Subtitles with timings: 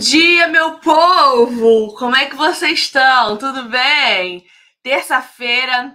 [0.00, 1.94] dia, meu povo!
[1.94, 3.36] Como é que vocês estão?
[3.36, 4.46] Tudo bem?
[4.82, 5.94] Terça-feira,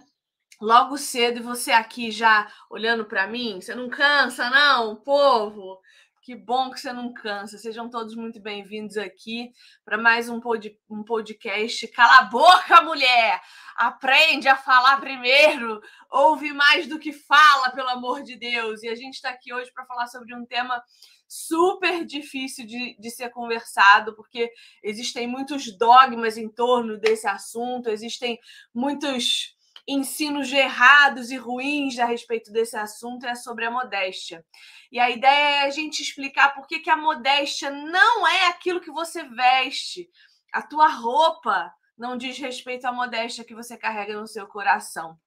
[0.61, 3.59] logo cedo, e você aqui já olhando para mim?
[3.59, 5.79] Você não cansa, não, povo?
[6.21, 7.57] Que bom que você não cansa.
[7.57, 9.49] Sejam todos muito bem-vindos aqui
[9.83, 11.87] para mais um, pod um podcast.
[11.87, 13.41] Cala a boca, mulher!
[13.75, 15.81] Aprende a falar primeiro.
[16.11, 18.83] Ouve mais do que fala, pelo amor de Deus.
[18.83, 20.79] E a gente está aqui hoje para falar sobre um tema
[21.27, 24.51] super difícil de, de ser conversado, porque
[24.83, 28.39] existem muitos dogmas em torno desse assunto, existem
[28.73, 29.55] muitos
[29.87, 34.43] ensinos errados e ruins a respeito desse assunto, é sobre a modéstia.
[34.91, 38.81] E a ideia é a gente explicar por que, que a modéstia não é aquilo
[38.81, 40.09] que você veste,
[40.51, 45.17] a tua roupa não diz respeito à modéstia que você carrega no seu coração.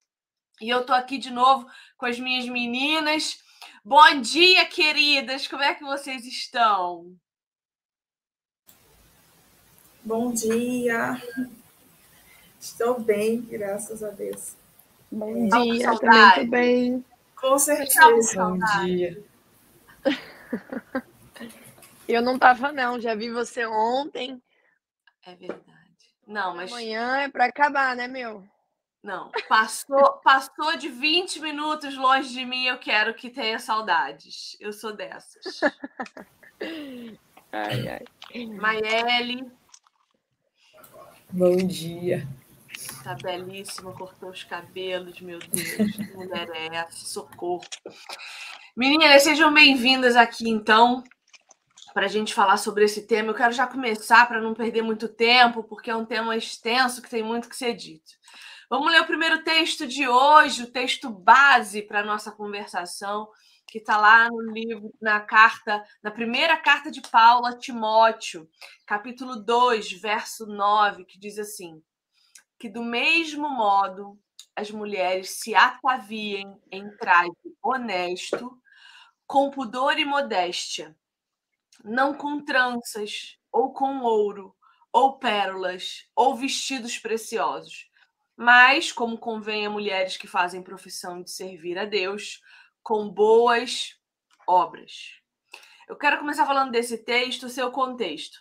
[0.61, 3.39] E eu tô aqui de novo com as minhas meninas
[3.85, 5.47] Bom dia, queridas.
[5.47, 7.17] Como é que vocês estão?
[10.05, 11.23] Bom dia.
[12.61, 14.55] Estou bem, graças a Deus.
[15.11, 17.05] Bom dia, também estou bem.
[17.37, 18.45] Com certeza.
[18.45, 19.25] Bom dia.
[22.09, 24.43] Eu não estava não, já vi você ontem.
[25.27, 25.69] É verdade.
[26.27, 28.43] Não, mas amanhã é para acabar, né, meu?
[29.03, 34.57] Não, passou, passou de 20 minutos longe de mim, eu quero que tenha saudades.
[34.59, 35.61] Eu sou dessas.
[37.53, 38.47] ai, ai.
[38.47, 39.51] Maiele.
[41.31, 42.27] Bom dia.
[43.05, 45.77] Tá belíssima, cortou os cabelos, meu Deus.
[45.95, 47.07] Que mulher é essa?
[47.07, 47.65] Socorro.
[48.77, 51.03] Meninas, sejam bem-vindas aqui, então,
[51.93, 53.31] para a gente falar sobre esse tema.
[53.31, 57.11] Eu quero já começar para não perder muito tempo, porque é um tema extenso que
[57.11, 58.13] tem muito que ser dito.
[58.71, 63.27] Vamos ler o primeiro texto de hoje, o texto base para a nossa conversação,
[63.67, 68.47] que está lá no livro, na carta, na primeira carta de Paulo a Timóteo,
[68.85, 71.83] capítulo 2, verso 9, que diz assim:
[72.59, 74.21] que do mesmo modo
[74.55, 78.61] as mulheres se ataviem em traje honesto,
[79.27, 80.95] com pudor e modéstia,
[81.83, 84.55] não com tranças, ou com ouro,
[84.93, 87.88] ou pérolas, ou vestidos preciosos
[88.39, 92.41] mas, como convém a mulheres que fazem profissão de servir a Deus,
[92.85, 93.97] com boas
[94.47, 95.21] obras.
[95.89, 98.39] Eu quero começar falando desse texto, seu contexto.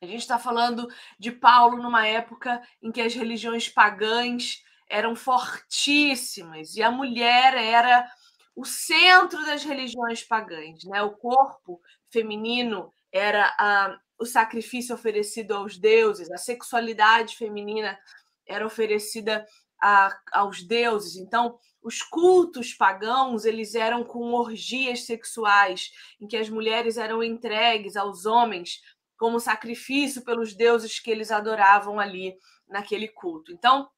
[0.00, 0.86] A gente está falando
[1.18, 8.08] de Paulo numa época em que as religiões pagãs eram fortíssimas e a mulher era
[8.54, 11.02] o centro das religiões pagãs, né?
[11.02, 17.98] O corpo feminino era a, o sacrifício oferecido aos deuses, a sexualidade feminina
[18.46, 19.46] era oferecida
[19.80, 21.16] a, aos deuses.
[21.16, 27.96] Então, os cultos pagãos eles eram com orgias sexuais, em que as mulheres eram entregues
[27.96, 28.80] aos homens
[29.16, 32.36] como sacrifício pelos deuses que eles adoravam ali
[32.68, 33.52] naquele culto.
[33.52, 33.88] Então,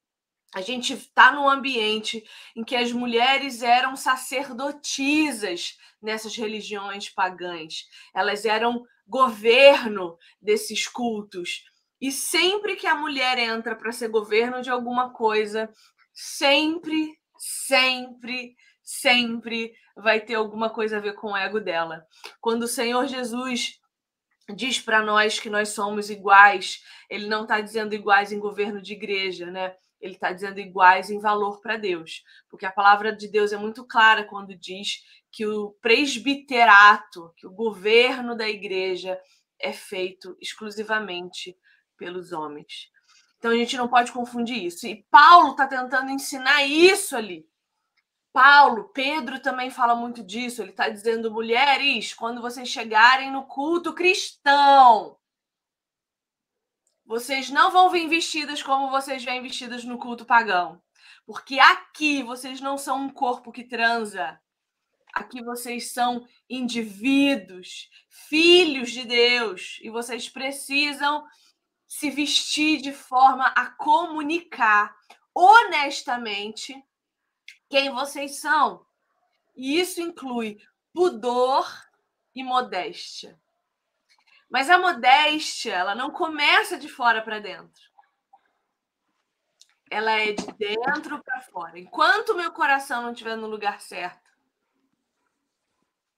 [0.53, 2.23] a gente está num ambiente
[2.55, 7.87] em que as mulheres eram sacerdotisas nessas religiões pagãs.
[8.13, 11.63] Elas eram governo desses cultos.
[12.05, 15.73] E sempre que a mulher entra para ser governo de alguma coisa,
[16.13, 22.05] sempre, sempre, sempre vai ter alguma coisa a ver com o ego dela.
[22.39, 23.79] Quando o Senhor Jesus
[24.55, 26.79] diz para nós que nós somos iguais,
[27.09, 29.75] ele não está dizendo iguais em governo de igreja, né?
[29.99, 32.21] Ele está dizendo iguais em valor para Deus,
[32.51, 35.01] porque a palavra de Deus é muito clara quando diz
[35.31, 39.19] que o presbiterato, que o governo da igreja
[39.59, 41.57] é feito exclusivamente
[41.97, 42.89] pelos homens.
[43.37, 44.87] Então a gente não pode confundir isso.
[44.87, 47.47] E Paulo está tentando ensinar isso ali.
[48.33, 50.61] Paulo, Pedro também fala muito disso.
[50.61, 55.17] Ele está dizendo, mulheres, quando vocês chegarem no culto cristão,
[57.05, 60.81] vocês não vão vir vestidas como vocês vêm vestidas no culto pagão.
[61.25, 64.39] Porque aqui vocês não são um corpo que transa.
[65.13, 69.79] Aqui vocês são indivíduos, filhos de Deus.
[69.81, 71.23] E vocês precisam
[71.95, 74.93] se vestir de forma a comunicar
[75.33, 76.85] honestamente
[77.69, 78.85] quem vocês são.
[79.55, 80.61] E isso inclui
[80.93, 81.65] pudor
[82.35, 83.39] e modéstia.
[84.49, 87.81] Mas a modéstia, ela não começa de fora para dentro.
[89.89, 91.79] Ela é de dentro para fora.
[91.79, 94.31] Enquanto meu coração não estiver no lugar certo,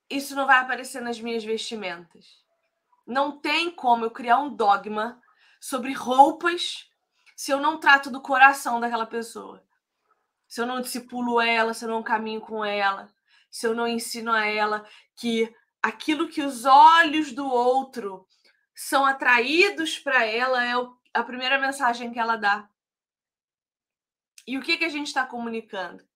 [0.10, 2.44] isso não vai aparecer nas minhas vestimentas.
[3.06, 5.22] Não tem como eu criar um dogma
[5.68, 6.90] sobre roupas
[7.36, 9.62] se eu não trato do coração daquela pessoa.
[10.48, 13.14] Se eu não discipulo ela, se eu não caminho com ela,
[13.52, 14.88] se eu não ensino a ela
[15.18, 15.54] que
[15.84, 18.26] aquilo que os olhos do outro
[18.74, 20.72] são atraídos para ela, é
[21.14, 22.70] a primeira mensagem que ela dá.
[24.48, 26.08] E o que, que a gente está comunicando?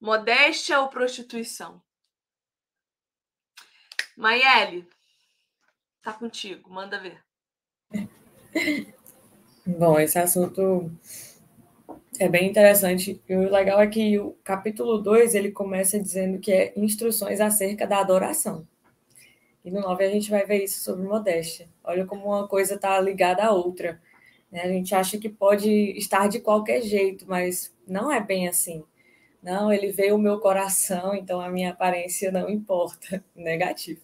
[0.00, 1.82] Modéstia ou prostituição?
[4.16, 4.88] Maiele,
[6.00, 7.20] tá contigo, manda ver.
[9.66, 10.90] Bom, esse assunto
[12.18, 13.20] é bem interessante.
[13.28, 17.86] E o legal é que o capítulo 2 ele começa dizendo que é instruções acerca
[17.86, 18.66] da adoração.
[19.64, 21.68] E no 9 a gente vai ver isso sobre modéstia.
[21.84, 24.00] Olha como uma coisa está ligada à outra.
[24.50, 24.62] Né?
[24.62, 28.84] A gente acha que pode estar de qualquer jeito, mas não é bem assim.
[29.42, 33.24] Não, ele veio o meu coração, então a minha aparência não importa.
[33.34, 34.00] Negativo.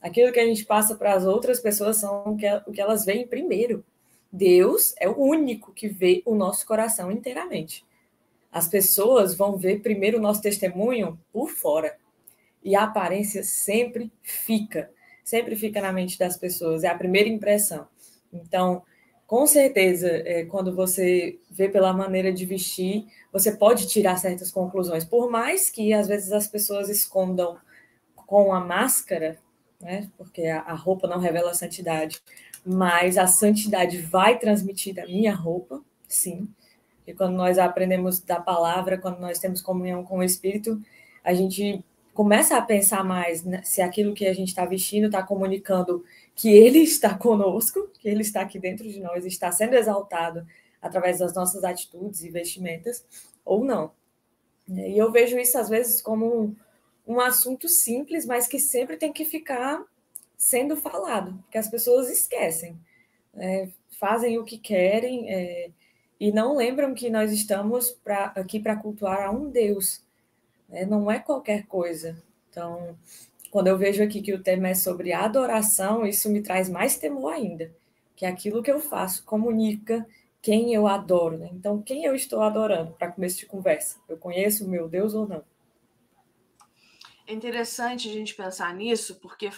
[0.00, 2.36] Aquilo que a gente passa para as outras pessoas são
[2.66, 3.84] o que elas veem primeiro.
[4.32, 7.84] Deus é o único que vê o nosso coração inteiramente.
[8.52, 11.96] As pessoas vão ver primeiro o nosso testemunho por fora.
[12.62, 14.90] E a aparência sempre fica,
[15.24, 17.86] sempre fica na mente das pessoas, é a primeira impressão.
[18.32, 18.82] Então,
[19.26, 25.04] com certeza, é, quando você vê pela maneira de vestir, você pode tirar certas conclusões.
[25.04, 27.58] Por mais que às vezes as pessoas escondam
[28.14, 29.38] com a máscara,
[29.80, 30.08] né?
[30.16, 32.20] Porque a, roupa não revela a santidade,
[32.64, 36.48] mas a santidade vai transmitir da minha roupa, sim.
[37.06, 40.80] E quando nós aprendemos da palavra, quando nós temos comunhão com o Espírito,
[41.24, 41.82] a gente
[42.12, 46.04] começa a pensar mais né, se aquilo que a gente está vestindo está comunicando
[46.34, 50.46] que Ele está conosco, que Ele está aqui dentro de nós, está sendo exaltado
[50.82, 53.04] através das nossas atitudes e vestimentas,
[53.44, 53.92] ou não.
[54.68, 56.54] E eu vejo isso às vezes como
[57.08, 59.82] um, assunto simples, mas que sempre tem que ficar
[60.36, 62.78] sendo falado, porque as pessoas esquecem,
[63.34, 63.68] é,
[63.98, 65.70] fazem o que querem é,
[66.20, 70.02] e não lembram que nós estamos pra, aqui para cultuar a um Deus
[70.68, 70.84] né?
[70.84, 72.22] não é qualquer coisa.
[72.50, 72.96] Então,
[73.50, 77.32] quando eu vejo aqui que o tema é sobre adoração, isso me traz mais temor
[77.32, 77.72] ainda,
[78.14, 80.06] que aquilo que eu faço comunica
[80.42, 81.38] quem eu adoro.
[81.38, 81.50] Né?
[81.52, 83.96] Então, quem eu estou adorando para começo de conversa?
[84.08, 85.42] Eu conheço o meu Deus ou não?
[87.28, 89.50] É interessante a gente pensar nisso, porque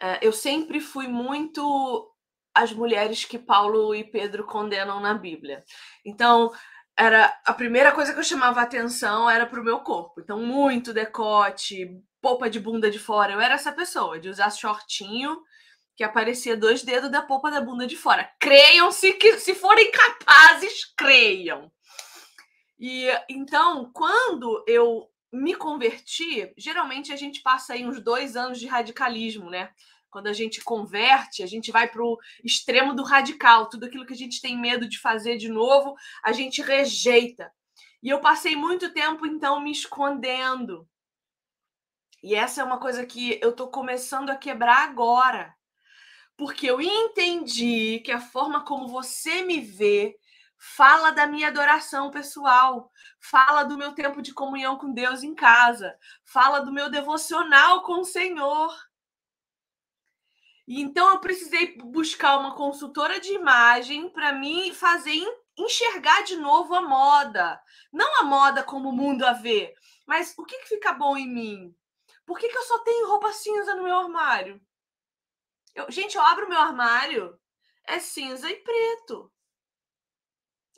[0.00, 2.10] é, eu sempre fui muito
[2.54, 5.62] as mulheres que Paulo e Pedro condenam na Bíblia.
[6.02, 6.50] Então,
[6.96, 10.18] era a primeira coisa que eu chamava atenção era pro meu corpo.
[10.18, 11.90] Então, muito decote,
[12.22, 13.34] polpa de bunda de fora.
[13.34, 15.36] Eu era essa pessoa, de usar shortinho
[15.94, 18.32] que aparecia dois dedos da polpa da bunda de fora.
[18.40, 21.70] Creiam se que se forem capazes, creiam.
[22.78, 28.66] E então, quando eu me converti, geralmente a gente passa aí uns dois anos de
[28.66, 29.70] radicalismo, né?
[30.08, 33.68] Quando a gente converte, a gente vai para o extremo do radical.
[33.68, 37.52] Tudo aquilo que a gente tem medo de fazer de novo, a gente rejeita.
[38.00, 40.88] E eu passei muito tempo, então, me escondendo.
[42.22, 45.52] E essa é uma coisa que eu estou começando a quebrar agora.
[46.36, 50.16] Porque eu entendi que a forma como você me vê
[50.66, 52.90] fala da minha adoração pessoal,
[53.20, 58.00] fala do meu tempo de comunhão com Deus em casa, fala do meu devocional com
[58.00, 58.74] o Senhor.
[60.66, 65.22] E então eu precisei buscar uma consultora de imagem para mim fazer
[65.54, 67.60] enxergar de novo a moda.
[67.92, 69.74] Não a moda como o mundo a vê,
[70.06, 71.76] mas o que, que fica bom em mim?
[72.24, 74.58] Por que, que eu só tenho roupa cinza no meu armário?
[75.74, 77.38] Eu, gente, eu abro meu armário,
[77.86, 79.30] é cinza e preto.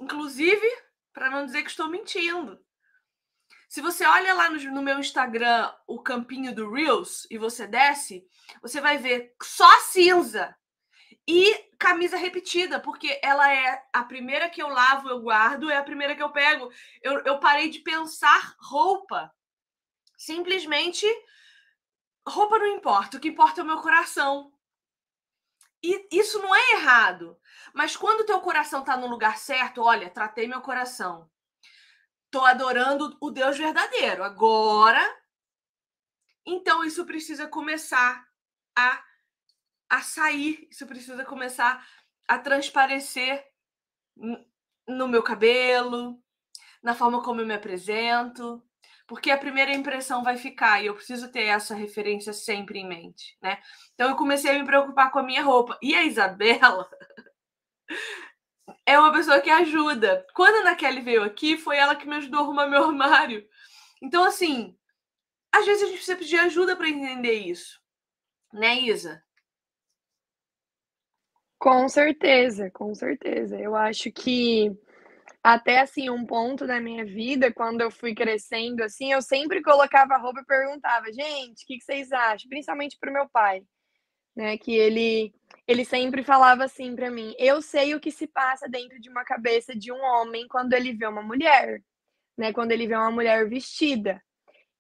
[0.01, 0.67] Inclusive,
[1.13, 2.61] para não dizer que estou mentindo.
[3.69, 8.25] Se você olha lá no, no, meu Instagram o campinho do Reels e você desce,
[8.63, 10.57] você vai ver só cinza
[11.27, 15.83] e camisa repetida, porque ela é a primeira que eu lavo, eu guardo, é a
[15.83, 16.71] primeira que eu pego.
[17.03, 19.33] Eu, eu parei de pensar roupa.
[20.17, 21.07] Simplesmente,
[22.27, 24.53] roupa não importa, o que importa é o meu coração.
[25.83, 27.39] E isso não é errado.
[27.77, 31.31] Mas quando o teu coração está no lugar certo, olha, tratei meu coração
[32.27, 34.23] Estou adorando o Deus verdadeiro.
[34.23, 35.01] Agora,
[36.45, 38.27] então isso precisa começar
[38.77, 39.03] a,
[39.89, 41.87] a sair, isso precisa começar
[42.29, 43.43] a transparecer
[44.87, 46.21] no meu cabelo,
[46.83, 48.63] na forma como eu me apresento,
[49.07, 53.39] porque a primeira impressão vai ficar e eu preciso ter essa referência sempre em mente,
[53.41, 53.63] né?
[53.95, 55.79] Então eu comecei a me preocupar com a minha roupa.
[55.81, 56.87] E a Isabela
[58.85, 60.27] é uma pessoa que ajuda.
[60.35, 63.47] Quando a Ana Kelly veio aqui, foi ela que me ajudou a arrumar meu armário.
[64.03, 64.77] Então, assim,
[65.53, 67.81] às vezes a gente precisa pedir ajuda para entender isso.
[68.53, 69.23] Né, Isa?
[71.59, 73.59] Com certeza, com certeza.
[73.59, 74.71] Eu acho que
[75.43, 80.15] até assim um ponto da minha vida, quando eu fui crescendo assim, eu sempre colocava
[80.15, 82.49] a roupa e perguntava, gente, o que, que vocês acham?
[82.49, 83.63] Principalmente para o meu pai,
[84.35, 84.59] né?
[84.59, 85.33] Que ele
[85.67, 89.25] ele sempre falava assim para mim: "Eu sei o que se passa dentro de uma
[89.25, 91.83] cabeça de um homem quando ele vê uma mulher,
[92.37, 92.53] né?
[92.53, 94.23] Quando ele vê uma mulher vestida".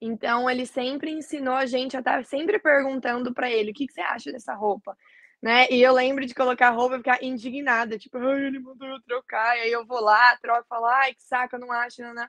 [0.01, 3.93] Então ele sempre ensinou a gente a estar sempre perguntando para ele: "O que, que
[3.95, 4.97] você acha dessa roupa?"
[5.43, 5.69] Né?
[5.71, 9.57] E eu lembro de colocar roupa e ficar indignada, tipo, ai, ele mandou eu trocar,
[9.59, 12.27] e aí eu vou lá, troco, falo, ai, que saco, eu não acho, não,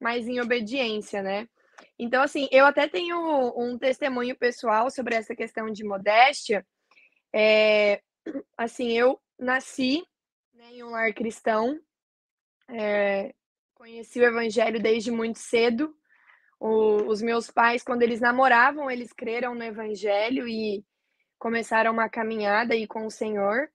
[0.00, 1.48] mas em obediência, né?
[1.98, 3.18] Então, assim, eu até tenho
[3.56, 6.66] um testemunho pessoal sobre essa questão de modéstia,
[7.38, 8.00] é,
[8.56, 10.02] assim, eu nasci
[10.54, 11.78] né, em um lar cristão,
[12.66, 13.34] é,
[13.74, 15.94] conheci o evangelho desde muito cedo.
[16.58, 20.82] O, os meus pais, quando eles namoravam, eles creram no evangelho e
[21.38, 23.68] começaram uma caminhada aí com o Senhor.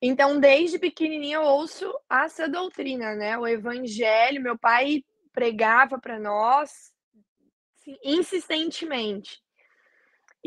[0.00, 3.36] Então, desde pequenininha eu ouço essa doutrina, né?
[3.36, 6.90] O evangelho, meu pai pregava para nós
[8.02, 9.42] insistentemente.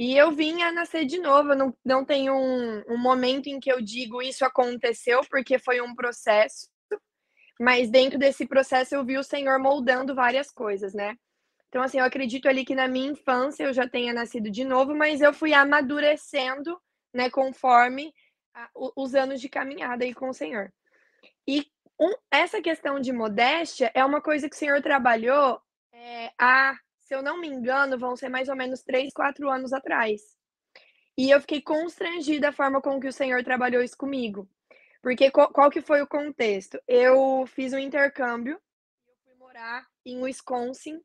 [0.02, 1.54] E eu vim a nascer de novo.
[1.54, 5.94] Não, não tenho um, um momento em que eu digo isso aconteceu, porque foi um
[5.94, 6.70] processo.
[7.60, 11.18] Mas dentro desse processo eu vi o Senhor moldando várias coisas, né?
[11.68, 14.96] Então, assim, eu acredito ali que na minha infância eu já tenha nascido de novo,
[14.96, 16.80] mas eu fui amadurecendo,
[17.14, 18.14] né, conforme
[18.56, 20.72] a, os anos de caminhada aí com o Senhor.
[21.46, 21.68] E
[22.00, 26.74] um, essa questão de modéstia é uma coisa que o Senhor trabalhou é, há
[27.10, 30.22] se eu não me engano, vão ser mais ou menos três, quatro anos atrás.
[31.18, 34.48] E eu fiquei constrangida a forma com que o Senhor trabalhou isso comigo.
[35.02, 36.80] Porque qual, que foi o contexto?
[36.88, 38.62] Eu fiz um intercâmbio,
[39.08, 41.02] eu fui morar em Wisconsin,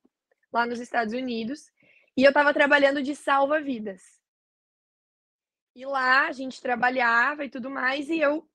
[0.52, 1.72] lá nos Estados Unidos,
[2.14, 4.02] e eu estava trabalhando de salva-vidas.
[5.74, 8.46] E lá a gente trabalhava e tudo mais, e eu,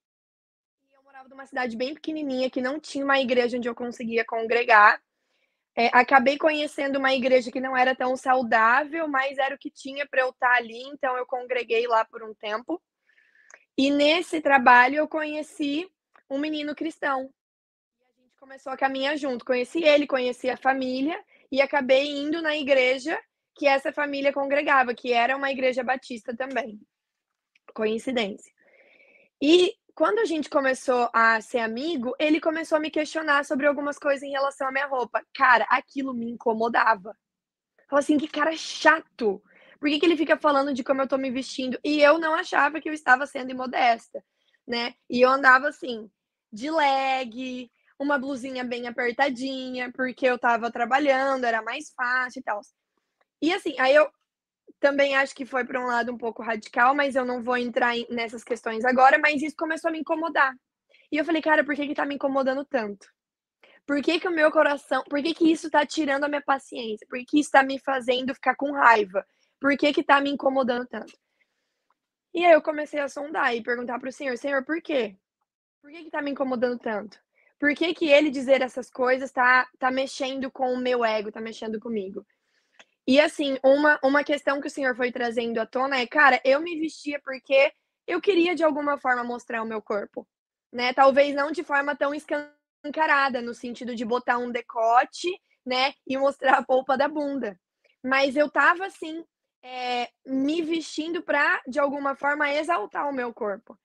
[0.92, 5.02] eu morava numa cidade bem pequenininha que não tinha uma igreja onde eu conseguia congregar.
[5.80, 10.06] É, acabei conhecendo uma igreja que não era tão saudável, mas era o que tinha
[10.06, 12.82] para eu estar ali, então eu congreguei lá por um tempo.
[13.78, 15.90] E nesse trabalho eu conheci
[16.30, 17.34] um menino cristão.
[18.02, 19.46] A gente começou a caminhar junto.
[19.46, 21.18] Conheci ele, conheci a família
[21.50, 23.18] e acabei indo na igreja
[23.56, 26.78] que essa família congregava, que era uma igreja batista também.
[27.74, 28.52] Coincidência.
[29.42, 34.00] E quando a gente começou a ser amigo, ele começou a me questionar sobre algumas
[34.00, 35.22] coisas em relação à minha roupa.
[35.36, 37.14] Cara, aquilo me incomodava.
[37.90, 39.44] Falei assim, que cara chato.
[39.78, 41.78] Por que, que ele fica falando de como eu tô me vestindo?
[41.84, 44.24] E eu não achava que eu estava sendo imodesta,
[44.66, 44.94] né?
[45.10, 46.10] E eu andava assim,
[46.50, 52.62] de leg, uma blusinha bem apertadinha, porque eu tava trabalhando, era mais fácil e tal.
[53.42, 54.10] E assim, aí eu
[54.80, 57.96] também acho que foi para um lado um pouco radical, mas eu não vou entrar
[58.10, 60.54] nessas questões agora, mas isso começou a me incomodar.
[61.12, 63.08] E eu falei, cara, por que que tá me incomodando tanto?
[63.86, 67.08] Por que que o meu coração, por que que isso tá tirando a minha paciência?
[67.10, 69.26] Por que que isso tá me fazendo ficar com raiva?
[69.60, 71.18] Por que que tá me incomodando tanto?
[72.34, 75.18] E aí eu comecei a sondar e perguntar para o Senhor, Senhor, por quê?
[75.82, 77.20] Por que que tá me incomodando tanto?
[77.60, 81.42] Por que que ele dizer essas coisas tá, tá mexendo com o meu ego, tá
[81.42, 82.26] mexendo comigo?
[83.10, 86.62] E assim, uma, uma questão que o senhor foi trazendo à tona é, cara, eu
[86.62, 87.74] me vestia porque
[88.06, 90.28] eu queria de alguma forma mostrar o meu corpo,
[90.72, 90.94] né?
[90.94, 95.28] Talvez não de forma tão escancarada, no sentido de botar um decote,
[95.66, 97.60] né, e mostrar a polpa da bunda.
[98.06, 99.26] Mas eu tava assim,
[99.64, 103.76] é, me vestindo para de alguma forma exaltar o meu corpo.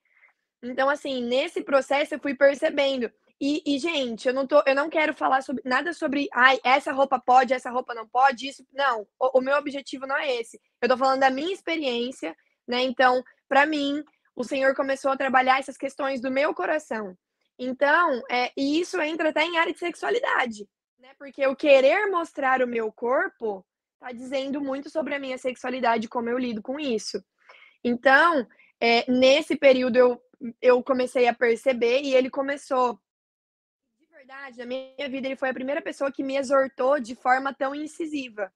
[0.62, 3.10] Então, assim, nesse processo eu fui percebendo
[3.40, 6.92] e, e, gente, eu não, tô, eu não quero falar sobre, nada sobre ai, essa
[6.92, 8.64] roupa pode, essa roupa não pode, isso.
[8.72, 10.60] Não, o, o meu objetivo não é esse.
[10.80, 12.34] Eu tô falando da minha experiência,
[12.66, 12.82] né?
[12.82, 14.02] Então, para mim,
[14.36, 17.16] o Senhor começou a trabalhar essas questões do meu coração.
[17.58, 21.10] Então, é, e isso entra até em área de sexualidade, né?
[21.18, 23.64] Porque eu querer mostrar o meu corpo
[23.98, 27.24] tá dizendo muito sobre a minha sexualidade, como eu lido com isso.
[27.82, 28.46] Então,
[28.80, 30.22] é, nesse período eu,
[30.60, 33.00] eu comecei a perceber e ele começou
[34.24, 37.74] verdade, na minha vida, ele foi a primeira pessoa que me exortou de forma tão
[37.74, 38.50] incisiva.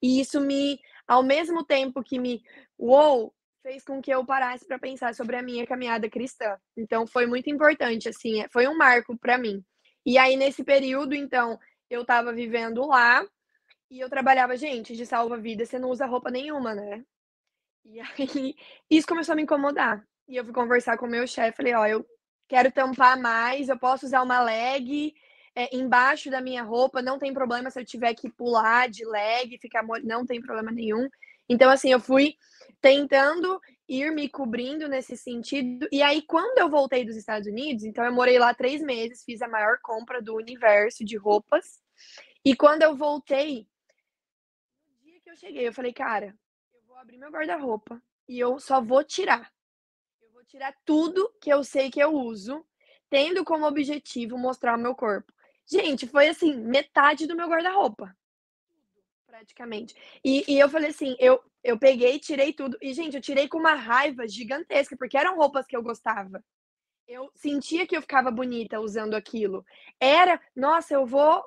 [0.00, 2.40] E isso me, ao mesmo tempo que me,
[2.78, 6.56] uou, fez com que eu parasse para pensar sobre a minha caminhada cristã.
[6.76, 9.64] Então foi muito importante, assim, é, foi um marco para mim.
[10.06, 11.58] E aí nesse período, então,
[11.90, 13.26] eu estava vivendo lá
[13.90, 17.04] e eu trabalhava, gente, de salva-vida, você não usa roupa nenhuma, né?
[17.84, 18.54] E aí
[18.88, 20.06] isso começou a me incomodar.
[20.28, 22.06] E eu fui conversar com o meu chefe, falei, ó, eu
[22.50, 25.14] quero tampar mais, eu posso usar uma leg
[25.54, 29.56] é, embaixo da minha roupa, não tem problema se eu tiver que pular de leg,
[29.58, 31.08] ficar não tem problema nenhum.
[31.48, 32.34] Então, assim, eu fui
[32.80, 35.86] tentando ir me cobrindo nesse sentido.
[35.92, 39.40] E aí, quando eu voltei dos Estados Unidos, então eu morei lá três meses, fiz
[39.42, 41.80] a maior compra do universo de roupas.
[42.44, 43.68] E quando eu voltei,
[44.88, 46.34] no dia que eu cheguei, eu falei, cara,
[46.74, 49.52] eu vou abrir meu guarda-roupa e eu só vou tirar
[50.50, 52.66] tirar tudo que eu sei que eu uso,
[53.08, 55.32] tendo como objetivo mostrar o meu corpo.
[55.64, 58.14] Gente, foi assim, metade do meu guarda-roupa.
[59.26, 59.94] Praticamente.
[60.24, 62.76] E, e eu falei assim, eu, eu peguei, tirei tudo.
[62.82, 66.44] E, gente, eu tirei com uma raiva gigantesca, porque eram roupas que eu gostava.
[67.06, 69.64] Eu sentia que eu ficava bonita usando aquilo.
[70.00, 71.44] Era, nossa, eu vou.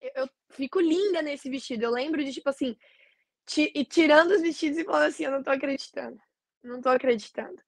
[0.00, 1.84] Eu, eu fico linda nesse vestido.
[1.84, 2.76] Eu lembro de, tipo assim,
[3.74, 6.20] e tirando os vestidos e falando assim, eu não tô acreditando.
[6.62, 7.60] Não tô acreditando.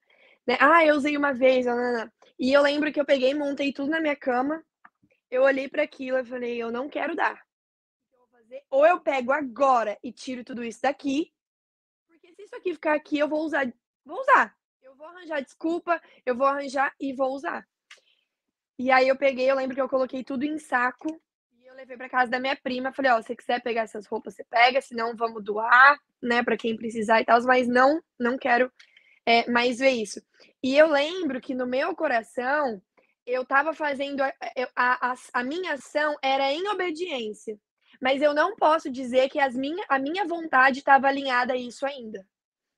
[0.45, 0.57] Né?
[0.59, 1.65] Ah, eu usei uma vez,
[2.39, 4.63] e eu lembro que eu peguei, montei tudo na minha cama.
[5.29, 7.43] Eu olhei para aquilo e falei, eu não quero dar.
[8.69, 11.33] Ou eu pego agora e tiro tudo isso daqui,
[12.07, 13.71] porque se isso aqui ficar aqui, eu vou usar,
[14.05, 14.55] vou usar.
[14.81, 17.67] Eu vou arranjar desculpa, eu vou arranjar e vou usar.
[18.77, 21.19] E aí eu peguei, eu lembro que eu coloquei tudo em saco
[21.75, 24.33] eu levei para casa da minha prima, falei, ó, oh, se quiser pegar essas roupas,
[24.33, 28.71] você pega, senão vamos doar, né, para quem precisar e tal, mas não, não quero
[29.25, 30.21] é, mais ver isso.
[30.61, 32.81] E eu lembro que no meu coração,
[33.25, 34.33] eu estava fazendo, a,
[34.75, 37.59] a, a, a, minha ação era em obediência,
[38.01, 41.85] mas eu não posso dizer que as minha, a minha vontade estava alinhada a isso
[41.85, 42.25] ainda.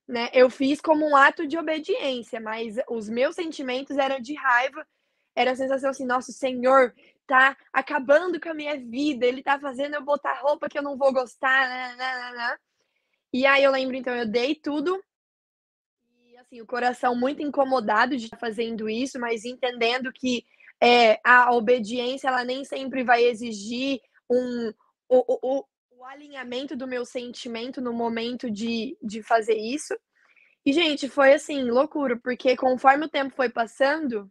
[0.06, 0.30] Né?
[0.32, 4.86] Eu fiz como um ato de obediência, mas os meus sentimentos eram de raiva,
[5.36, 6.94] era a sensação assim, nosso Senhor,
[7.26, 10.96] tá acabando com a minha vida, ele tá fazendo eu botar roupa que eu não
[10.96, 12.56] vou gostar, né, né, né, né.
[13.32, 14.98] E aí eu lembro, então, eu dei tudo.
[16.48, 20.46] Assim, o coração muito incomodado de estar fazendo isso, mas entendendo que
[20.80, 24.00] é, a obediência ela nem sempre vai exigir
[24.30, 24.72] um,
[25.08, 29.94] o, o, o alinhamento do meu sentimento no momento de, de fazer isso.
[30.64, 34.30] E, gente, foi assim, loucura, porque conforme o tempo foi passando,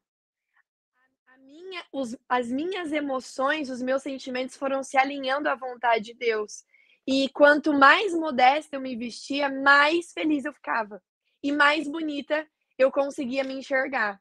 [1.39, 6.63] minha, os, as minhas emoções, os meus sentimentos foram se alinhando à vontade de Deus.
[7.06, 11.01] E quanto mais modesta eu me vestia, mais feliz eu ficava.
[11.43, 12.47] E mais bonita
[12.78, 14.19] eu conseguia me enxergar.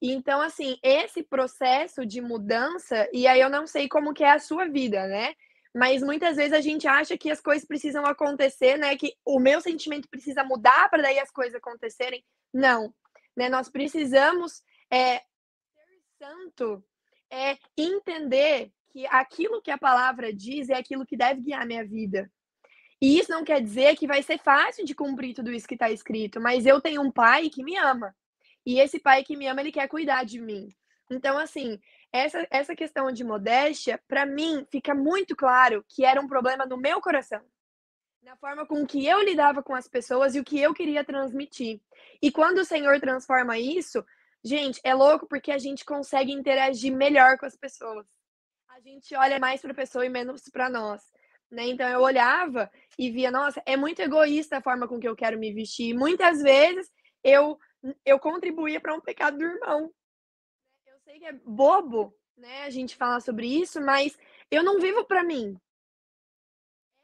[0.00, 4.38] Então, assim, esse processo de mudança, e aí eu não sei como que é a
[4.38, 5.34] sua vida, né?
[5.74, 8.96] Mas muitas vezes a gente acha que as coisas precisam acontecer, né?
[8.96, 12.24] Que o meu sentimento precisa mudar para daí as coisas acontecerem.
[12.52, 12.94] Não.
[13.36, 13.48] Né?
[13.48, 15.22] Nós precisamos é,
[16.18, 16.84] santo
[17.30, 22.30] é entender que aquilo que a palavra diz é aquilo que deve guiar minha vida.
[23.00, 25.90] E isso não quer dizer que vai ser fácil de cumprir tudo isso que está
[25.90, 28.14] escrito, mas eu tenho um pai que me ama.
[28.64, 30.68] E esse pai que me ama, ele quer cuidar de mim.
[31.10, 31.78] Então, assim,
[32.12, 36.78] essa, essa questão de modéstia, para mim, fica muito claro que era um problema no
[36.78, 37.42] meu coração.
[38.22, 41.80] Na forma com que eu lidava com as pessoas e o que eu queria transmitir.
[42.22, 44.02] E quando o Senhor transforma isso,
[44.44, 48.06] Gente, é louco porque a gente consegue interagir melhor com as pessoas.
[48.68, 51.02] A gente olha mais para a pessoa e menos para nós.
[51.54, 51.68] Né?
[51.68, 55.38] Então eu olhava e via, nossa, é muito egoísta a forma com que eu quero
[55.38, 55.94] me vestir.
[55.94, 56.90] Muitas vezes
[57.22, 57.58] eu
[58.04, 59.92] eu contribuía para um pecado do irmão.
[60.86, 64.18] Eu sei que é bobo, né, a gente falar sobre isso, mas
[64.50, 65.54] eu não vivo para mim.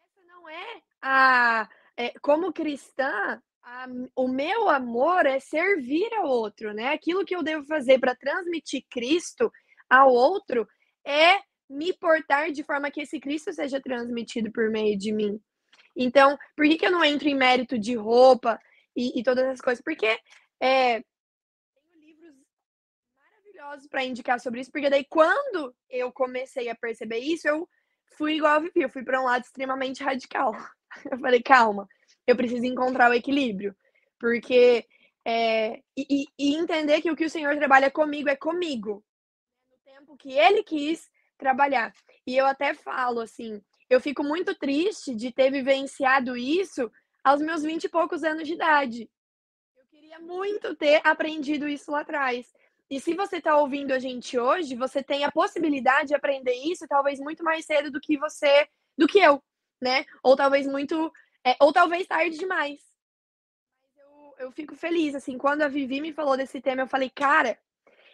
[0.03, 3.87] Essa não é a é, como cristã, a,
[4.17, 6.89] o meu amor é servir ao outro, né?
[6.89, 9.53] Aquilo que eu devo fazer para transmitir Cristo
[9.89, 10.67] ao outro
[11.05, 15.41] é me portar de forma que esse Cristo seja transmitido por meio de mim.
[15.97, 18.61] Então, por que, que eu não entro em mérito de roupa
[18.95, 19.83] e, e todas essas coisas?
[19.83, 20.19] Porque
[20.59, 22.35] é, tenho livros
[23.17, 27.69] maravilhosos para indicar sobre isso, porque daí quando eu comecei a perceber isso, eu
[28.17, 30.53] fui igual a Vivi, eu fui para um lado extremamente radical.
[31.09, 31.89] Eu falei, calma,
[32.27, 33.77] eu preciso encontrar o equilíbrio.
[34.19, 34.85] Porque.
[35.25, 39.05] É, e, e, entender que o que o Senhor trabalha comigo é comigo.
[39.71, 41.09] No tempo que Ele quis
[41.41, 41.93] trabalhar.
[42.27, 46.91] E eu até falo assim: eu fico muito triste de ter vivenciado isso
[47.25, 49.11] aos meus vinte e poucos anos de idade.
[49.77, 52.47] Eu queria muito ter aprendido isso lá atrás.
[52.89, 56.87] E se você está ouvindo a gente hoje, você tem a possibilidade de aprender isso
[56.89, 59.43] talvez muito mais cedo do que você, do que eu,
[59.81, 60.05] né?
[60.23, 61.13] Ou talvez muito
[61.45, 62.81] é, ou talvez tarde demais.
[63.97, 67.59] Eu, eu fico feliz, assim, quando a Vivi me falou desse tema, eu falei, cara,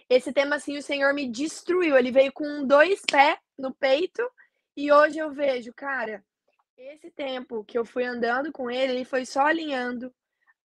[0.09, 1.97] esse tema, assim, o Senhor me destruiu.
[1.97, 4.23] Ele veio com dois pés no peito
[4.77, 6.25] e hoje eu vejo, cara,
[6.77, 10.13] esse tempo que eu fui andando com ele, ele foi só alinhando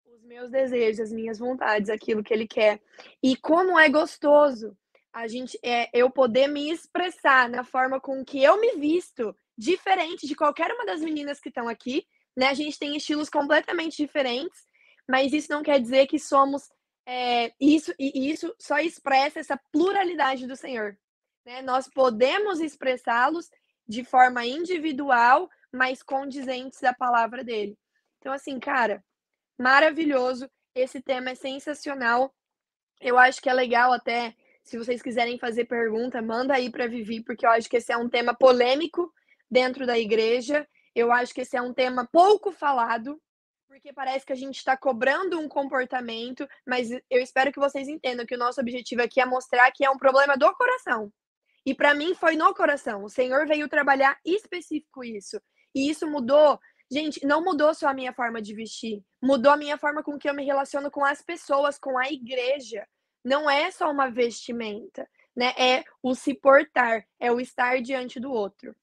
[0.05, 2.81] os meus desejos, as minhas vontades, aquilo que ele quer.
[3.21, 4.75] E como é gostoso
[5.17, 10.27] a gente é eu poder me expressar na forma com que eu me visto, diferente
[10.27, 12.49] de qualquer uma das meninas que estão aqui, né?
[12.49, 14.61] A gente tem estilos completamente diferentes,
[15.09, 16.69] mas isso não quer dizer que somos
[17.09, 20.97] é, isso e isso só expressa essa pluralidade do Senhor.
[21.45, 21.61] Né?
[21.61, 23.49] Nós podemos expressá-los
[23.87, 27.77] de forma individual, mas condizentes da palavra dele.
[28.19, 29.01] Então, assim, cara,
[29.57, 30.49] maravilhoso.
[30.75, 32.35] Esse tema é sensacional.
[32.99, 37.23] Eu acho que é legal até, se vocês quiserem fazer pergunta, manda aí para Vivi,
[37.23, 39.13] porque eu acho que esse é um tema polêmico
[39.49, 40.67] dentro da igreja.
[40.93, 43.17] Eu acho que esse é um tema pouco falado,
[43.77, 48.25] porque parece que a gente está cobrando um comportamento, mas eu espero que vocês entendam
[48.25, 51.13] que o nosso objetivo aqui é mostrar que é um problema do coração.
[51.63, 53.03] E para mim foi no coração.
[53.03, 55.39] O Senhor veio trabalhar específico isso.
[55.75, 56.59] E isso mudou.
[56.89, 60.27] Gente, não mudou só a minha forma de vestir, mudou a minha forma com que
[60.27, 62.87] eu me relaciono com as pessoas, com a igreja.
[63.23, 65.53] Não é só uma vestimenta, né?
[65.57, 68.75] É o se portar, é o estar diante do outro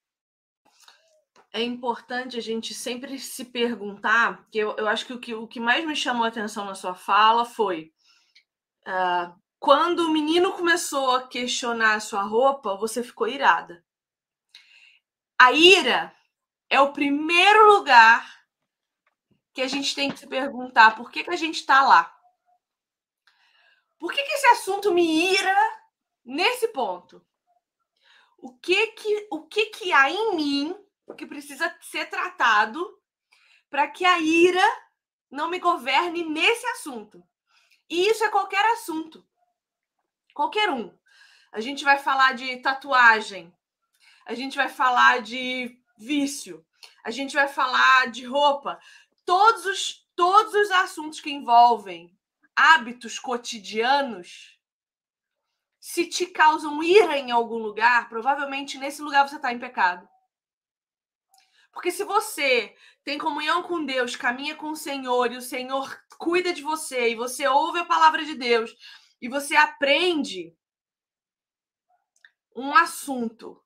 [1.55, 5.47] é importante a gente sempre se perguntar, que eu, eu acho que o, que o
[5.47, 7.93] que mais me chamou a atenção na sua fala foi
[8.85, 13.81] uh, quando o menino começou a questionar a sua roupa, você ficou irada.
[15.39, 16.13] A ira
[16.69, 18.45] é o primeiro lugar
[19.53, 22.13] que a gente tem que se perguntar por que, que a gente está lá.
[23.97, 25.55] Por que, que esse assunto me ira
[26.25, 27.25] nesse ponto?
[28.37, 32.99] O que que, o que, que há em mim que precisa ser tratado
[33.69, 34.65] para que a ira
[35.29, 37.23] não me governe nesse assunto.
[37.89, 39.25] E isso é qualquer assunto.
[40.33, 40.97] Qualquer um.
[41.51, 43.53] A gente vai falar de tatuagem,
[44.25, 46.65] a gente vai falar de vício,
[47.03, 48.79] a gente vai falar de roupa.
[49.25, 52.17] Todos os, todos os assuntos que envolvem
[52.55, 54.59] hábitos cotidianos,
[55.79, 60.07] se te causam ira em algum lugar, provavelmente nesse lugar você está em pecado.
[61.75, 66.53] Porque se você tem comunhão com Deus, caminha com o Senhor e o Senhor cuida
[66.53, 68.73] de você e você ouve a palavra de Deus
[69.21, 70.57] e você aprende
[72.55, 73.61] um assunto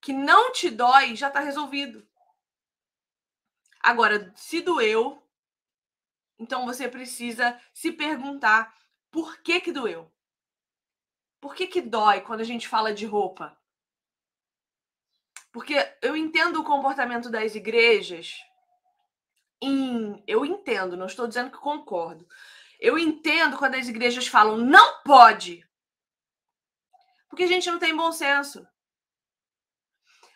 [0.00, 2.06] que não te dói, já está resolvido.
[3.80, 5.20] Agora, se doeu,
[6.38, 8.72] então você precisa se perguntar
[9.10, 10.14] por que que doeu?
[11.40, 13.55] Por que que dói quando a gente fala de roupa?
[15.56, 18.44] Porque eu entendo o comportamento das igrejas.
[19.58, 22.28] Em, eu entendo, não estou dizendo que concordo.
[22.78, 25.66] Eu entendo quando as igrejas falam não pode.
[27.30, 28.68] Porque a gente não tem bom senso.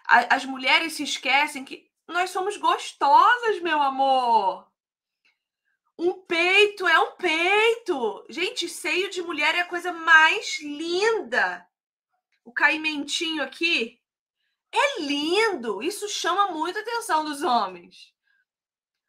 [0.07, 4.73] as mulheres se esquecem que nós somos gostosas, meu amor.
[5.99, 8.25] Um peito é um peito.
[8.31, 11.69] Gente, seio de mulher é a coisa mais linda.
[12.43, 14.00] O caimentinho aqui
[14.73, 15.83] é lindo!
[15.83, 18.15] Isso chama muito a atenção dos homens.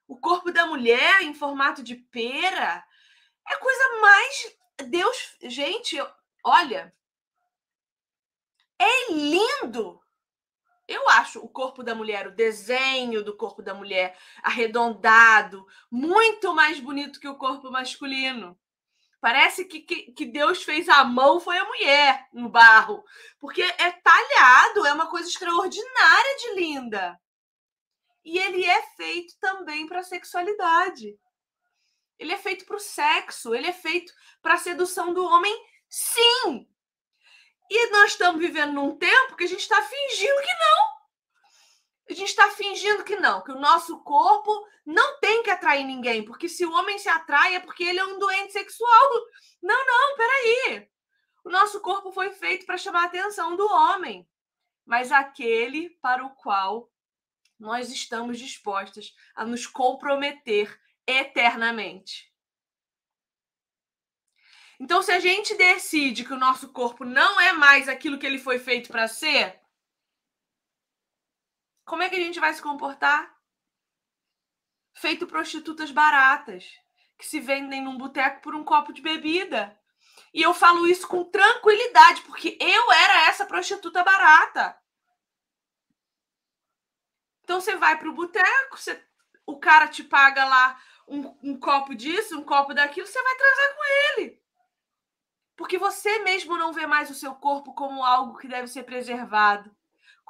[0.08, 2.84] O corpo da mulher em formato de pera
[3.47, 4.58] é coisa mais.
[4.89, 5.38] Deus.
[5.43, 5.97] Gente,
[6.43, 6.93] olha.
[8.80, 10.02] É lindo!
[10.88, 16.82] Eu acho o corpo da mulher, o desenho do corpo da mulher arredondado, muito mais
[16.82, 18.60] bonito que o corpo masculino.
[19.21, 23.05] Parece que, que, que, Deus fez a mão foi a mulher no barro.
[23.39, 27.21] Porque é talhado, é uma coisa extraordinária de linda.
[28.25, 31.15] E ele é feito também para a sexualidade.
[32.17, 35.55] Ele é feito para o sexo, ele é feito para a sedução do homem,
[35.88, 36.67] sim.
[37.69, 40.90] E nós estamos vivendo num tempo que a gente está fingindo que não
[42.12, 44.52] a gente está fingindo que não, que o nosso corpo
[44.86, 48.06] não tem que atrair ninguém, porque se o homem se atrai é porque ele é
[48.06, 49.10] um doente sexual.
[49.62, 50.89] Não, não, peraí.
[51.43, 54.28] O nosso corpo foi feito para chamar a atenção do homem,
[54.86, 56.91] mas aquele para o qual
[57.60, 62.32] nós estamos dispostas a nos comprometer eternamente.
[64.80, 68.39] Então, se a gente decide que o nosso corpo não é mais aquilo que ele
[68.39, 69.62] foi feito para ser,
[71.91, 73.38] como é que a gente vai se comportar?
[74.93, 76.65] Feito prostitutas baratas,
[77.17, 79.77] que se vendem num boteco por um copo de bebida.
[80.34, 84.82] E eu falo isso com tranquilidade, porque eu era essa prostituta barata.
[87.43, 89.06] Então você vai para o boteco, você...
[89.45, 93.75] o cara te paga lá um, um copo disso, um copo daquilo, você vai transar
[93.75, 93.84] com
[94.21, 94.41] ele.
[95.58, 99.75] Porque você mesmo não vê mais o seu corpo como algo que deve ser preservado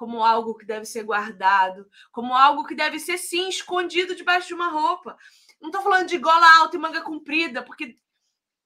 [0.01, 4.55] como algo que deve ser guardado, como algo que deve ser, sim, escondido debaixo de
[4.55, 5.15] uma roupa.
[5.61, 7.95] Não estou falando de gola alta e manga comprida, porque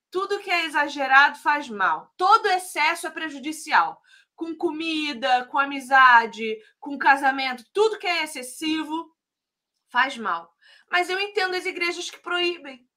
[0.10, 2.14] tudo que é exagerado faz mal.
[2.16, 4.02] Todo excesso é prejudicial.
[4.34, 9.14] Com comida, com amizade, com casamento, tudo que é excessivo
[9.90, 10.56] faz mal.
[10.90, 12.88] Mas eu entendo as igrejas que proíbem.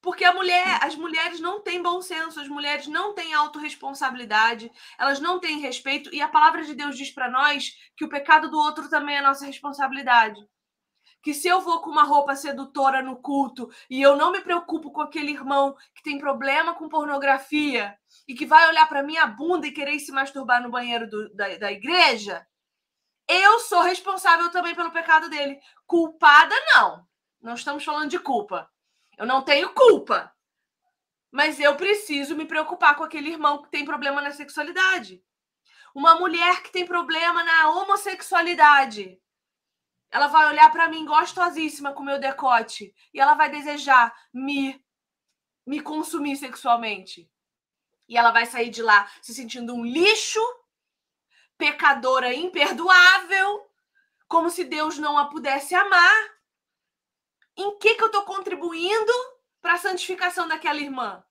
[0.00, 5.18] Porque a mulher, as mulheres não têm bom senso, as mulheres não têm autorresponsabilidade, elas
[5.20, 8.58] não têm respeito, e a palavra de Deus diz para nós que o pecado do
[8.58, 10.40] outro também é nossa responsabilidade.
[11.22, 14.90] que se eu vou com uma roupa sedutora no culto e eu não me preocupo
[14.92, 19.66] com aquele irmão que tem problema com pornografia e que vai olhar para minha bunda
[19.66, 22.46] e querer se masturbar no banheiro do, da, da igreja,
[23.28, 25.58] eu sou responsável também pelo pecado dele.
[25.86, 27.06] Culpada, não.
[27.42, 28.70] Não estamos falando de culpa.
[29.18, 30.32] Eu não tenho culpa.
[31.30, 35.22] Mas eu preciso me preocupar com aquele irmão que tem problema na sexualidade.
[35.94, 39.20] Uma mulher que tem problema na homossexualidade.
[40.10, 44.82] Ela vai olhar para mim gostosíssima com meu decote e ela vai desejar me
[45.66, 47.30] me consumir sexualmente.
[48.08, 50.40] E ela vai sair de lá se sentindo um lixo,
[51.58, 53.70] pecadora imperdoável,
[54.26, 56.37] como se Deus não a pudesse amar.
[57.58, 59.12] Em que que eu estou contribuindo
[59.60, 61.24] para a santificação daquela irmã?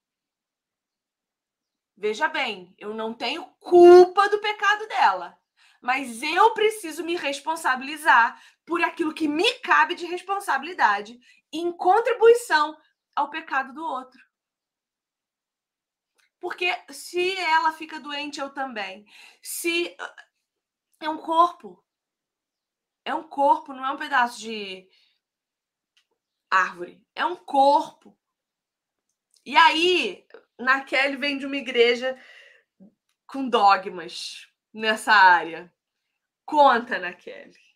[1.96, 5.40] Veja bem, eu não tenho culpa do pecado dela,
[5.80, 11.18] mas eu preciso me responsabilizar por aquilo que me cabe de responsabilidade
[11.50, 12.78] em contribuição
[13.16, 14.20] ao pecado do outro.
[16.38, 19.06] Porque se ela fica doente, eu também.
[19.42, 19.96] Se
[21.00, 21.82] é um corpo.
[23.02, 24.86] É um corpo, não é um pedaço de
[26.50, 27.00] árvore.
[27.14, 28.16] É um corpo.
[29.44, 30.26] E aí,
[30.58, 32.18] Naquele vem de uma igreja
[33.26, 35.72] com dogmas nessa área.
[36.44, 37.68] Conta, Naquele.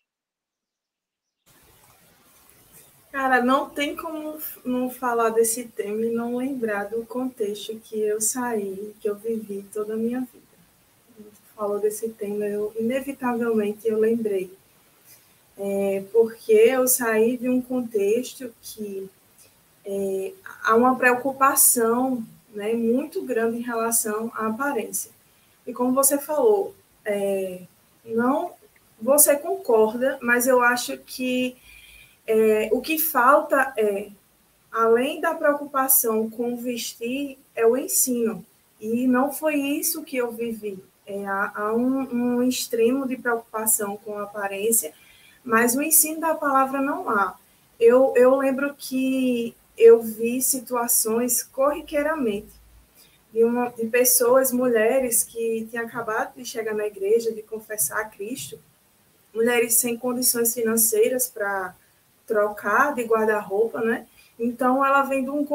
[3.13, 8.19] Cara, não tem como não falar desse tema e não lembrar do contexto que eu
[8.19, 10.41] saí, que eu vivi toda a minha vida.
[11.55, 14.51] Falou desse tema, eu inevitavelmente eu lembrei.
[15.57, 19.09] É, porque eu saí de um contexto que
[19.85, 25.11] é, há uma preocupação né, muito grande em relação à aparência.
[25.65, 27.61] E como você falou, é,
[28.03, 28.53] não
[29.01, 31.57] você concorda, mas eu acho que
[32.25, 34.09] é, o que falta é,
[34.73, 38.43] além da preocupação com vestir, é o ensino.
[38.81, 40.83] E não foi isso que eu vivi.
[41.05, 44.93] É, há, um, um extremo de preocupação com a aparência,
[45.43, 47.35] mas o ensino da palavra não há.
[47.79, 52.51] Eu, eu lembro que eu vi situações corriqueiramente
[53.33, 58.05] de, uma, de pessoas, mulheres que tinham acabado de chegar na igreja, de confessar a
[58.05, 58.59] Cristo,
[59.33, 61.75] mulheres sem condições financeiras para
[62.27, 64.05] trocar de guarda-roupa, né?
[64.39, 65.45] Então, ela vem de um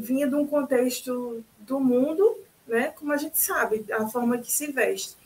[0.00, 2.92] vinha de um contexto do mundo, né?
[2.96, 5.16] Como a gente sabe, a forma que se veste.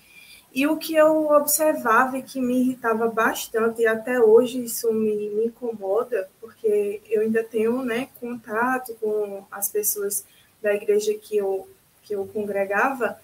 [0.55, 5.31] E o que eu observava e que me irritava bastante, e até hoje isso me,
[5.31, 10.27] me incomoda, porque eu ainda tenho né, contato com as pessoas
[10.61, 11.67] da igreja que eu,
[12.03, 13.19] que eu congregava,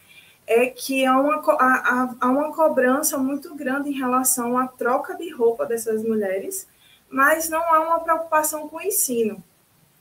[0.47, 5.31] é que há uma, há, há uma cobrança muito grande em relação à troca de
[5.31, 6.67] roupa dessas mulheres,
[7.11, 9.43] mas não há uma preocupação com o ensino,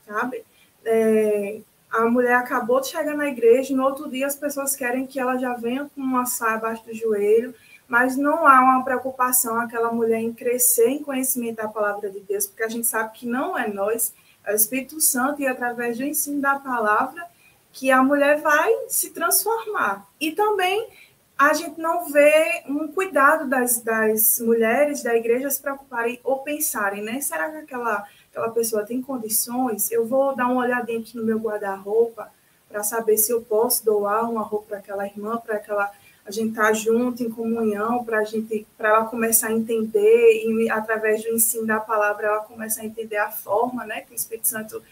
[0.07, 0.45] sabe?
[0.85, 1.59] É,
[1.91, 5.37] a mulher acabou de chegar na igreja, no outro dia as pessoas querem que ela
[5.37, 7.53] já venha com uma saia abaixo do joelho,
[7.87, 12.45] mas não há uma preocupação aquela mulher em crescer em conhecimento da palavra de Deus,
[12.45, 14.13] porque a gente sabe que não é nós,
[14.45, 17.25] é o Espírito Santo e através do ensino da palavra
[17.71, 20.05] que a mulher vai se transformar.
[20.19, 20.89] E também
[21.37, 27.03] a gente não vê um cuidado das, das mulheres da igreja se preocuparem ou pensarem,
[27.03, 27.21] né?
[27.21, 28.03] Será que aquela
[28.37, 32.31] aquela pessoa tem condições, eu vou dar uma olhadinha aqui no meu guarda-roupa
[32.69, 35.91] para saber se eu posso doar uma roupa para aquela irmã, para aquela
[36.23, 40.43] a gente estar tá junto em comunhão, para a gente, para ela começar a entender
[40.43, 44.15] e através do ensino da palavra ela começa a entender a forma, né, que o
[44.15, 44.83] Espírito Santo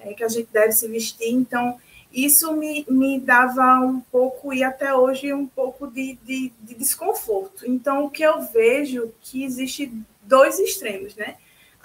[0.00, 1.30] é, que a gente deve se vestir.
[1.30, 1.78] Então
[2.10, 7.68] isso me, me dava um pouco e até hoje um pouco de, de, de desconforto.
[7.68, 11.36] Então o que eu vejo que existe dois extremos, né?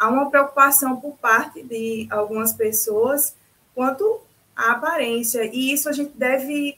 [0.04, 3.36] Há uma preocupação por parte de algumas pessoas
[3.74, 4.20] quanto
[4.54, 6.78] à aparência, e isso a gente deve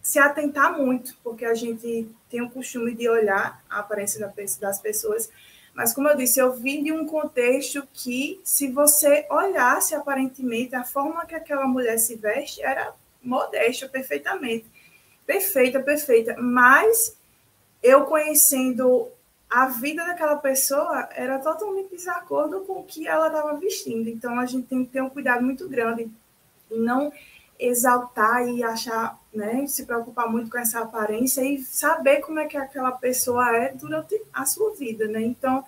[0.00, 5.28] se atentar muito, porque a gente tem o costume de olhar a aparência das pessoas,
[5.74, 10.84] mas como eu disse, eu vim de um contexto que, se você olhasse aparentemente a
[10.84, 14.66] forma que aquela mulher se veste, era modesta perfeitamente,
[15.26, 17.16] perfeita, perfeita, mas
[17.82, 19.08] eu conhecendo
[19.52, 24.08] a vida daquela pessoa era totalmente de desacordo com o que ela estava vestindo.
[24.08, 26.10] Então a gente tem que ter um cuidado muito grande
[26.70, 27.12] e não
[27.58, 32.56] exaltar e achar, né, se preocupar muito com essa aparência e saber como é que
[32.56, 35.20] aquela pessoa é durante a sua vida, né?
[35.20, 35.62] Então,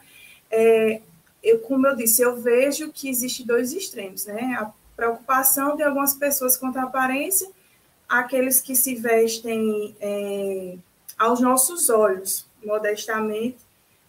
[0.51, 1.03] é,
[1.43, 4.57] eu, como eu disse, eu vejo que existe dois extremos, né?
[4.59, 7.51] A preocupação de algumas pessoas quanto à aparência,
[8.09, 10.79] aqueles que se vestem é,
[11.19, 13.59] aos nossos olhos, modestamente,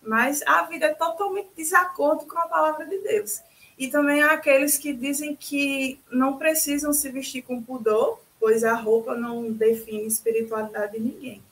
[0.05, 3.41] mas a vida é totalmente desacordo com a palavra de Deus.
[3.77, 8.73] E também há aqueles que dizem que não precisam se vestir com pudor, pois a
[8.73, 11.43] roupa não define espiritualidade de ninguém.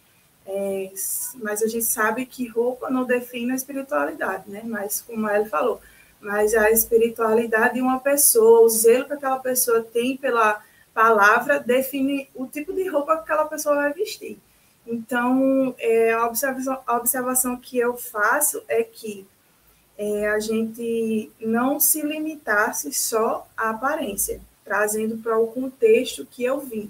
[0.45, 0.91] É,
[1.35, 4.61] mas a gente sabe que roupa não define a espiritualidade, né?
[4.63, 5.81] Mas como ele falou,
[6.19, 10.61] mas a espiritualidade de uma pessoa, o zelo que aquela pessoa tem pela
[10.93, 14.37] palavra define o tipo de roupa que aquela pessoa vai vestir.
[14.85, 19.25] Então, é, a, observação, a observação que eu faço é que
[19.97, 26.59] é, a gente não se limitasse só à aparência, trazendo para o contexto que eu
[26.59, 26.89] vi,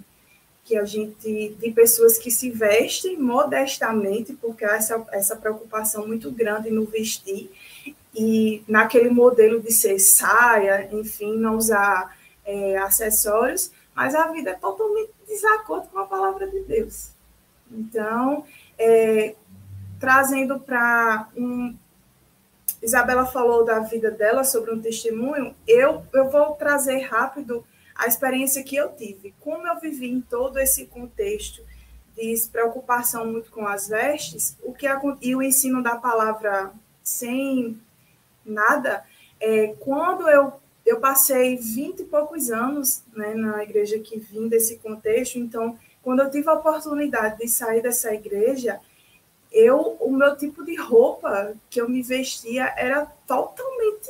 [0.63, 6.31] que a gente, de pessoas que se vestem modestamente, porque há essa, essa preocupação muito
[6.31, 7.51] grande no vestir,
[8.15, 14.55] e naquele modelo de ser saia, enfim, não usar é, acessórios, mas a vida é
[14.55, 17.09] totalmente desacordo com a palavra de Deus.
[17.73, 18.45] Então,
[18.77, 19.35] é,
[19.99, 21.75] trazendo para um.
[22.81, 28.61] Isabela falou da vida dela sobre um testemunho, eu, eu vou trazer rápido a experiência
[28.61, 29.33] que eu tive.
[29.39, 31.63] Como eu vivi em todo esse contexto
[32.13, 34.85] de preocupação muito com as vestes, o que
[35.21, 37.79] e o ensino da palavra sem
[38.45, 39.05] nada,
[39.39, 40.53] é, quando eu,
[40.85, 46.21] eu passei vinte e poucos anos né, na igreja que vim desse contexto, então quando
[46.21, 48.79] eu tive a oportunidade de sair dessa igreja,
[49.51, 54.09] eu o meu tipo de roupa que eu me vestia era totalmente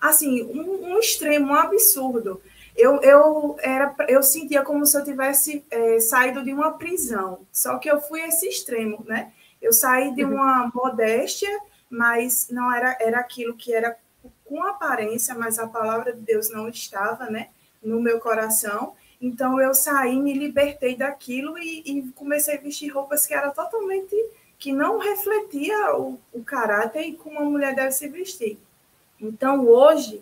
[0.00, 2.40] assim um, um extremo, um absurdo.
[2.76, 7.76] Eu, eu, era, eu sentia como se eu tivesse é, saído de uma prisão, só
[7.78, 9.32] que eu fui esse extremo, né?
[9.60, 10.34] Eu saí de uhum.
[10.34, 11.50] uma modéstia,
[11.90, 13.96] mas não era, era aquilo que era
[14.44, 17.48] com aparência, mas a palavra de Deus não estava, né,
[17.82, 18.94] no meu coração.
[19.20, 24.14] Então eu saí, me libertei daquilo e, e comecei a vestir roupas que era totalmente
[24.58, 28.58] que não refletia o, o, caráter e como uma mulher deve se vestir.
[29.20, 30.20] Então hoje,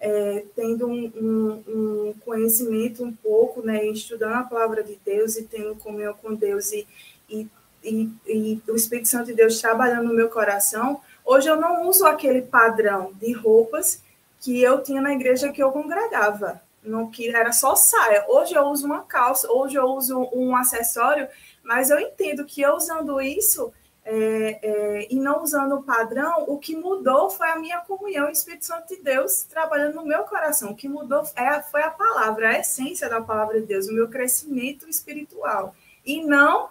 [0.00, 5.44] é, tendo um, um, um, conhecimento um pouco, né, estudando a palavra de Deus e
[5.44, 6.86] tendo comunhão com Deus e,
[7.28, 7.48] e,
[7.82, 12.06] e, e o Espírito Santo de Deus trabalhando no meu coração, hoje eu não uso
[12.06, 14.02] aquele padrão de roupas
[14.40, 18.24] que eu tinha na igreja que eu congregava não que era só saia.
[18.28, 21.28] Hoje eu uso uma calça, hoje eu uso um acessório,
[21.62, 23.72] mas eu entendo que eu usando isso
[24.10, 28.30] é, é, e não usando o padrão, o que mudou foi a minha comunhão o
[28.30, 30.70] Espírito Santo de Deus trabalhando no meu coração.
[30.70, 34.08] O que mudou é, foi a palavra, a essência da palavra de Deus, o meu
[34.08, 35.74] crescimento espiritual,
[36.06, 36.70] e não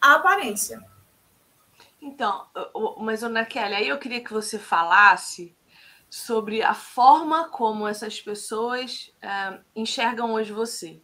[0.00, 0.82] a aparência.
[2.00, 2.46] Então,
[2.98, 5.54] mas, Ana Kelly, aí eu queria que você falasse
[6.14, 11.00] sobre a forma como essas pessoas uh, enxergam hoje você.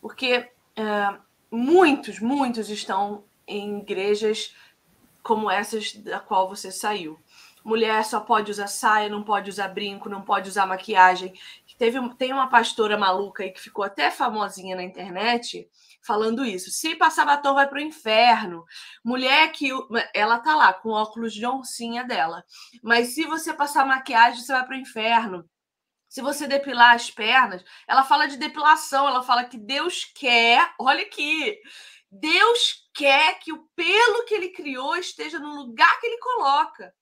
[0.00, 4.54] Porque uh, muitos, muitos estão em igrejas
[5.20, 7.18] como essas da qual você saiu.
[7.64, 11.34] Mulher só pode usar saia, não pode usar brinco, não pode usar maquiagem.
[11.76, 15.68] Teve, tem uma pastora maluca aí que ficou até famosinha na internet,
[16.06, 16.70] falando isso.
[16.70, 18.64] Se passar batom, vai para o inferno.
[19.04, 19.70] Mulher que.
[20.14, 22.44] Ela tá lá com óculos de oncinha dela.
[22.82, 25.48] Mas se você passar maquiagem, você vai para o inferno.
[26.08, 31.02] Se você depilar as pernas, ela fala de depilação, ela fala que Deus quer, olha
[31.02, 31.58] aqui,
[32.10, 36.94] Deus quer que o pelo que ele criou esteja no lugar que ele coloca.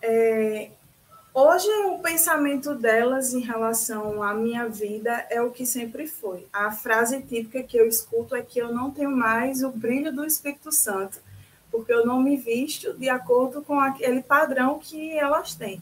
[0.00, 0.72] É,
[1.34, 6.46] Hoje, o pensamento delas em relação à minha vida é o que sempre foi.
[6.52, 10.26] A frase típica que eu escuto é que eu não tenho mais o brilho do
[10.26, 11.22] Espírito Santo,
[11.70, 15.80] porque eu não me visto de acordo com aquele padrão que elas têm.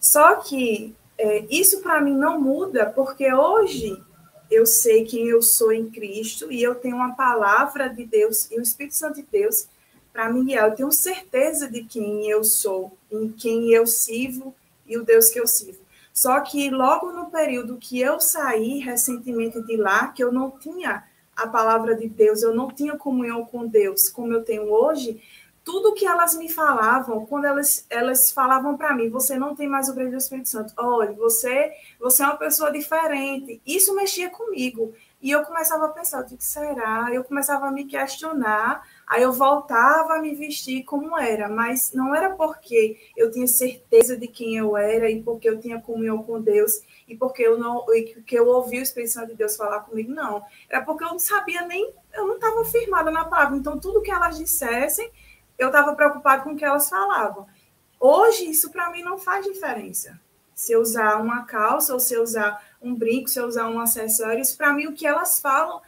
[0.00, 4.02] Só que é, isso para mim não muda, porque hoje
[4.50, 8.58] eu sei quem eu sou em Cristo e eu tenho uma palavra de Deus e
[8.58, 9.68] o Espírito Santo de Deus
[10.10, 10.70] para me guiar.
[10.70, 14.54] Eu tenho certeza de quem eu sou, em quem eu sirvo
[14.88, 15.80] e o Deus que eu sirvo.
[16.12, 21.04] Só que logo no período que eu saí recentemente de lá, que eu não tinha
[21.36, 25.20] a palavra de Deus, eu não tinha comunhão com Deus como eu tenho hoje,
[25.62, 29.88] tudo que elas me falavam, quando elas, elas falavam para mim, você não tem mais
[29.88, 34.94] o brilho do Espírito Santo, olha, você, você é uma pessoa diferente, isso mexia comigo.
[35.20, 37.08] E eu começava a pensar, o que será?
[37.12, 42.12] Eu começava a me questionar Aí eu voltava a me vestir como era, mas não
[42.12, 46.40] era porque eu tinha certeza de quem eu era e porque eu tinha comunhão com
[46.40, 49.80] Deus e porque eu não e que eu ouvi o Espírito Santo de Deus falar
[49.80, 50.42] comigo, não.
[50.68, 53.56] Era porque eu não sabia nem, eu não estava firmada na palavra.
[53.56, 55.08] Então tudo que elas dissessem,
[55.56, 57.46] eu estava preocupada com o que elas falavam.
[58.00, 60.18] Hoje isso para mim não faz diferença.
[60.52, 63.78] Se eu usar uma calça ou se eu usar um brinco, se eu usar um
[63.78, 65.80] acessório, isso para mim o que elas falam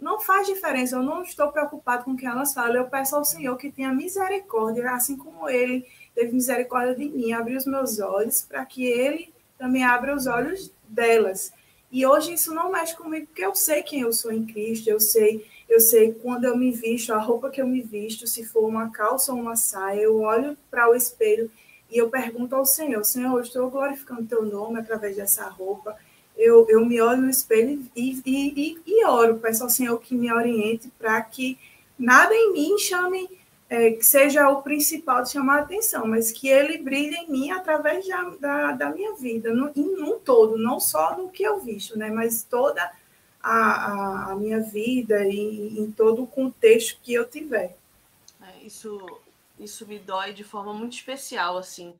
[0.00, 2.76] não faz diferença, eu não estou preocupado com o que elas falam.
[2.76, 7.56] Eu peço ao Senhor que tenha misericórdia, assim como Ele teve misericórdia de mim, abriu
[7.56, 11.52] os meus olhos, para que Ele também abra os olhos delas.
[11.90, 15.00] E hoje isso não mexe comigo, porque eu sei quem eu sou em Cristo, eu
[15.00, 18.66] sei, eu sei quando eu me visto, a roupa que eu me visto, se for
[18.66, 21.50] uma calça ou uma saia, eu olho para o espelho
[21.90, 25.96] e eu pergunto ao Senhor, Senhor, eu estou glorificando teu nome através dessa roupa,
[26.36, 30.14] eu, eu me olho no espelho e, e, e, e oro, peço ao Senhor que
[30.14, 31.58] me oriente para que
[31.98, 33.28] nada em mim chame,
[33.68, 37.50] é, que seja o principal de chamar a atenção, mas que ele brilhe em mim
[37.50, 41.58] através da, da, da minha vida, no, em um todo, não só no que eu
[41.60, 42.92] visto, né, mas toda
[43.42, 47.76] a, a, a minha vida e em todo o contexto que eu tiver.
[48.42, 49.04] É, isso,
[49.58, 51.94] isso me dói de forma muito especial, assim,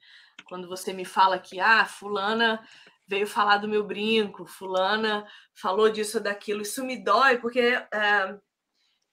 [0.49, 2.61] quando você me fala que, ah, fulana
[3.07, 6.63] veio falar do meu brinco, fulana falou disso daquilo.
[6.63, 8.39] Isso me dói porque é,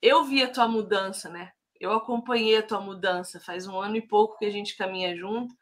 [0.02, 1.52] eu vi a tua mudança, né?
[1.78, 3.40] Eu acompanhei a tua mudança.
[3.40, 5.54] Faz um ano e pouco que a gente caminha junto.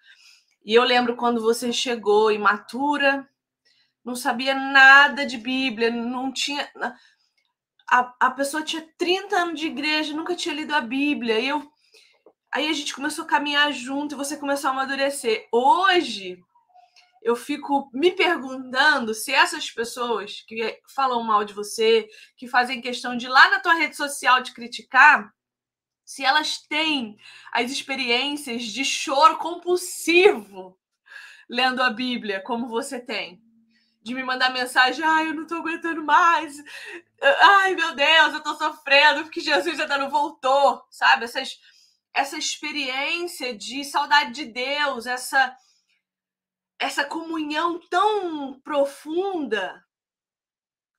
[0.65, 3.29] E eu lembro quando você chegou imatura,
[4.05, 6.69] não sabia nada de Bíblia, não tinha.
[7.91, 11.39] A, a pessoa tinha 30 anos de igreja, nunca tinha lido a Bíblia.
[11.39, 11.63] E eu.
[12.53, 15.49] Aí a gente começou a caminhar junto e você começou a amadurecer.
[15.51, 16.39] Hoje,
[17.23, 23.17] eu fico me perguntando se essas pessoas que falam mal de você, que fazem questão
[23.17, 25.33] de ir lá na tua rede social te criticar,
[26.05, 27.17] se elas têm
[27.53, 30.79] as experiências de choro compulsivo
[31.49, 33.41] lendo a Bíblia, como você tem.
[34.03, 36.57] De me mandar mensagem, ai, eu não tô aguentando mais.
[37.21, 41.25] Ai, meu Deus, eu tô sofrendo porque Jesus ainda não voltou, sabe?
[41.25, 41.57] Essas,
[42.13, 45.57] essa experiência de saudade de Deus, essa
[46.79, 49.85] essa comunhão tão profunda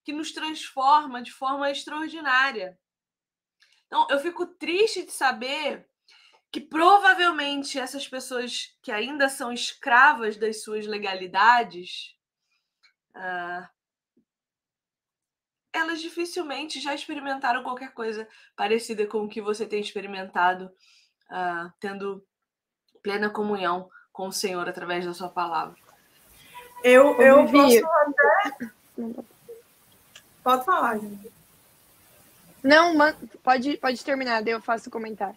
[0.03, 2.77] que nos transforma de forma extraordinária.
[3.87, 5.87] Então, eu fico triste de saber
[6.51, 12.15] que provavelmente essas pessoas que ainda são escravas das suas legalidades,
[13.15, 13.67] uh,
[15.73, 20.65] elas dificilmente já experimentaram qualquer coisa parecida com o que você tem experimentado,
[21.31, 22.23] uh, tendo
[23.01, 25.75] plena comunhão com o Senhor através da sua palavra.
[26.83, 28.69] Eu, eu posso até.
[30.43, 31.31] Pode falar, gente.
[32.63, 32.95] Não,
[33.41, 35.35] pode, pode terminar, daí eu faço o comentário.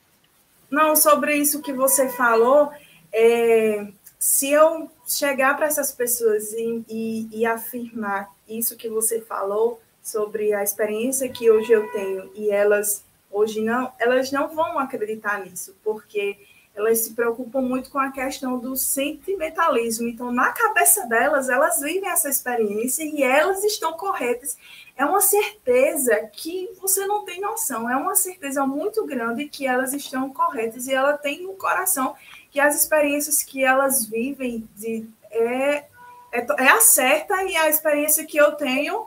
[0.70, 2.70] Não, sobre isso que você falou,
[3.12, 9.80] é, se eu chegar para essas pessoas e, e, e, afirmar isso que você falou
[10.02, 15.40] sobre a experiência que hoje eu tenho e elas hoje não, elas não vão acreditar
[15.40, 16.38] nisso, porque
[16.76, 20.06] elas se preocupam muito com a questão do sentimentalismo.
[20.06, 24.58] Então, na cabeça delas, elas vivem essa experiência e elas estão corretas.
[24.94, 29.94] É uma certeza que você não tem noção, é uma certeza muito grande que elas
[29.94, 32.14] estão corretas e ela tem no coração
[32.50, 35.86] que as experiências que elas vivem de, é,
[36.30, 39.06] é, é a certa e a experiência que eu tenho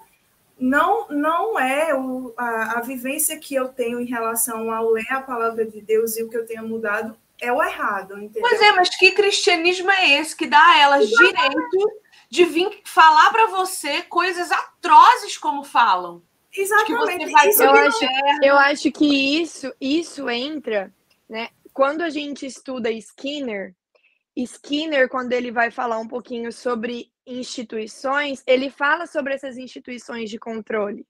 [0.60, 5.22] não não é o, a, a vivência que eu tenho em relação ao ler a
[5.22, 8.42] palavra de Deus e o que eu tenho mudado é o errado, entendeu?
[8.42, 13.32] Pois é, mas que cristianismo é esse que dá a elas direito de vir falar
[13.32, 16.22] para você coisas atrozes como falam?
[16.56, 17.32] Exatamente.
[17.62, 18.06] eu, acho,
[18.44, 20.94] eu acho que isso, isso entra,
[21.28, 21.50] né?
[21.74, 23.76] Quando a gente estuda Skinner,
[24.36, 30.40] Skinner, quando ele vai falar um pouquinho sobre instituições, ele fala sobre essas instituições de
[30.40, 31.06] controle.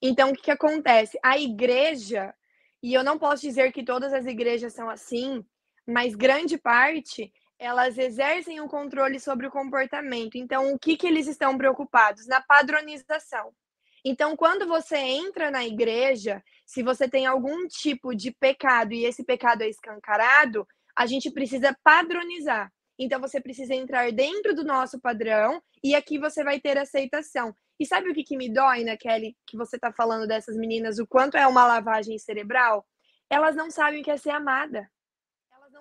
[0.00, 1.18] Então, o que, que acontece?
[1.22, 2.34] A igreja,
[2.82, 5.44] e eu não posso dizer que todas as igrejas são assim,
[5.88, 10.36] mas grande parte elas exercem um controle sobre o comportamento.
[10.36, 12.26] Então, o que, que eles estão preocupados?
[12.26, 13.52] Na padronização.
[14.04, 19.24] Então, quando você entra na igreja, se você tem algum tipo de pecado e esse
[19.24, 20.64] pecado é escancarado,
[20.94, 22.72] a gente precisa padronizar.
[22.96, 27.52] Então, você precisa entrar dentro do nosso padrão e aqui você vai ter aceitação.
[27.80, 30.98] E sabe o que, que me dói, né, Kelly, que você está falando dessas meninas,
[31.00, 32.86] o quanto é uma lavagem cerebral?
[33.28, 34.88] Elas não sabem o que é ser amada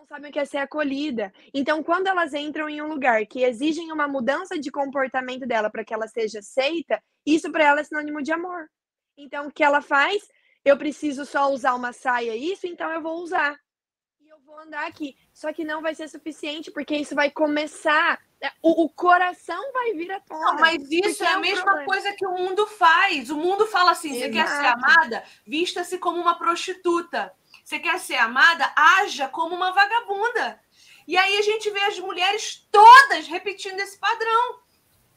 [0.08, 1.34] sabem o que é ser acolhida.
[1.53, 5.84] Então, quando elas entram em um lugar que exigem uma mudança de comportamento dela para
[5.84, 8.70] que ela seja aceita, isso para ela é sinônimo de amor.
[9.18, 10.24] Então, o que ela faz?
[10.64, 13.58] Eu preciso só usar uma saia, isso, então eu vou usar.
[14.22, 15.16] E eu vou andar aqui.
[15.34, 18.20] Só que não vai ser suficiente, porque isso vai começar.
[18.41, 20.39] Né, o, o coração vai vir à tona.
[20.39, 21.86] Não, mas isso é, é a mesma problema.
[21.86, 23.30] coisa que o mundo faz.
[23.30, 24.26] O mundo fala assim: Exato.
[24.26, 25.24] você quer ser amada?
[25.45, 27.34] Vista-se como uma prostituta.
[27.68, 28.72] Você quer ser amada?
[28.78, 30.57] Haja como uma vagabunda.
[31.05, 34.59] E aí a gente vê as mulheres todas repetindo esse padrão.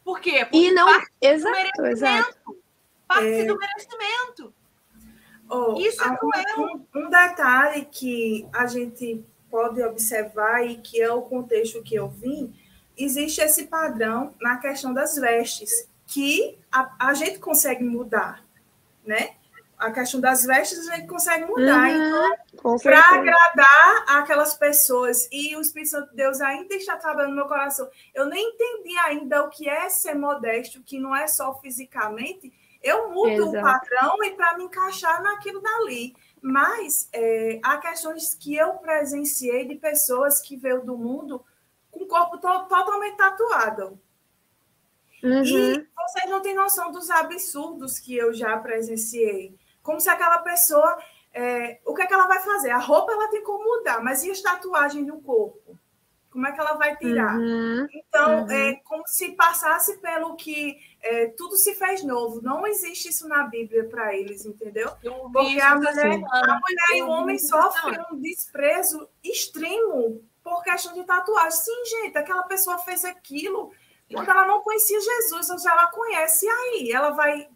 [0.02, 0.44] Por quê?
[0.44, 0.88] Porque e não,
[1.22, 2.58] exato, exato.
[3.06, 3.44] Parte é...
[3.44, 4.52] do merecimento.
[5.48, 6.58] Oh, Isso é um, cruel.
[6.58, 12.08] um, um detalhe que a gente pode observar e que é o contexto que eu
[12.08, 12.52] vim,
[12.98, 18.44] existe esse padrão na questão das vestes, que a, a gente consegue mudar,
[19.04, 19.36] né?
[19.80, 21.88] A questão das vestes a gente consegue mudar.
[21.88, 26.96] Uhum, então, com para agradar aquelas pessoas e o Espírito Santo de Deus ainda está
[26.96, 27.88] trabalhando no meu coração.
[28.14, 32.52] Eu nem entendi ainda o que é ser modesto, que não é só fisicamente.
[32.82, 33.62] Eu mudo o Exato.
[33.88, 36.14] padrão e para me encaixar naquilo dali.
[36.42, 41.44] Mas é, há questões que eu presenciei de pessoas que veio do mundo
[41.90, 43.98] com o corpo to- totalmente tatuado.
[45.22, 45.42] Uhum.
[45.44, 49.58] E vocês não têm noção dos absurdos que eu já presenciei.
[49.90, 50.96] Como se aquela pessoa.
[51.32, 52.70] é, o que é que ela vai fazer?
[52.70, 55.76] A roupa ela tem como mudar, mas e as tatuagens no corpo?
[56.30, 57.36] Como é que ela vai tirar?
[57.36, 57.88] Uhum.
[57.92, 58.50] Então, Uhum.
[58.50, 62.40] é como se passasse pelo que é, tudo se fez novo.
[62.40, 64.90] Não existe isso na Bíblia para eles, entendeu?
[65.32, 70.62] Porque a essa mulher, a mulher e o homem essa sofrem um desprezo extremo por
[70.62, 71.50] questão de tatuagem.
[71.50, 73.72] Sim, gente, aquela pessoa fez aquilo
[74.12, 76.92] quando ela não conhecia Jesus, hoje ela conhece, e aí?
[76.92, 77.48] Ela vai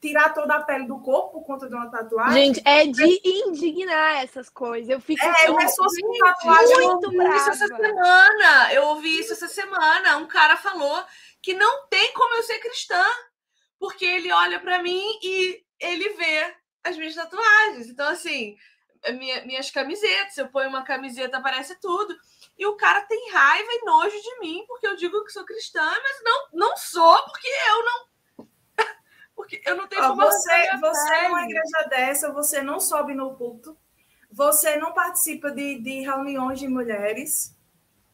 [0.00, 2.54] tirar toda a pele do corpo por conta de uma tatuagem?
[2.54, 4.88] Gente, é de indignar essas coisas.
[4.88, 7.82] Eu fico é, tão- pessoas com Gente, tatuagem eu muito ouvi isso essa brava.
[7.84, 8.72] semana.
[8.74, 10.16] Eu ouvi isso essa semana.
[10.16, 11.04] Um cara falou
[11.42, 13.04] que não tem como eu ser cristã,
[13.78, 17.88] porque ele olha pra mim e ele vê as minhas tatuagens.
[17.88, 18.56] Então, assim,
[19.04, 22.14] a minha- minhas camisetas, eu ponho uma camiseta, aparece tudo.
[22.58, 25.82] E o cara tem raiva e nojo de mim, porque eu digo que sou cristã,
[25.82, 28.09] mas não, não sou, porque eu não.
[29.40, 31.28] Porque eu não tenho Ó, como você, você pele.
[31.28, 33.74] numa igreja dessa, você não sobe no culto,
[34.30, 37.56] você não participa de, de reuniões de mulheres,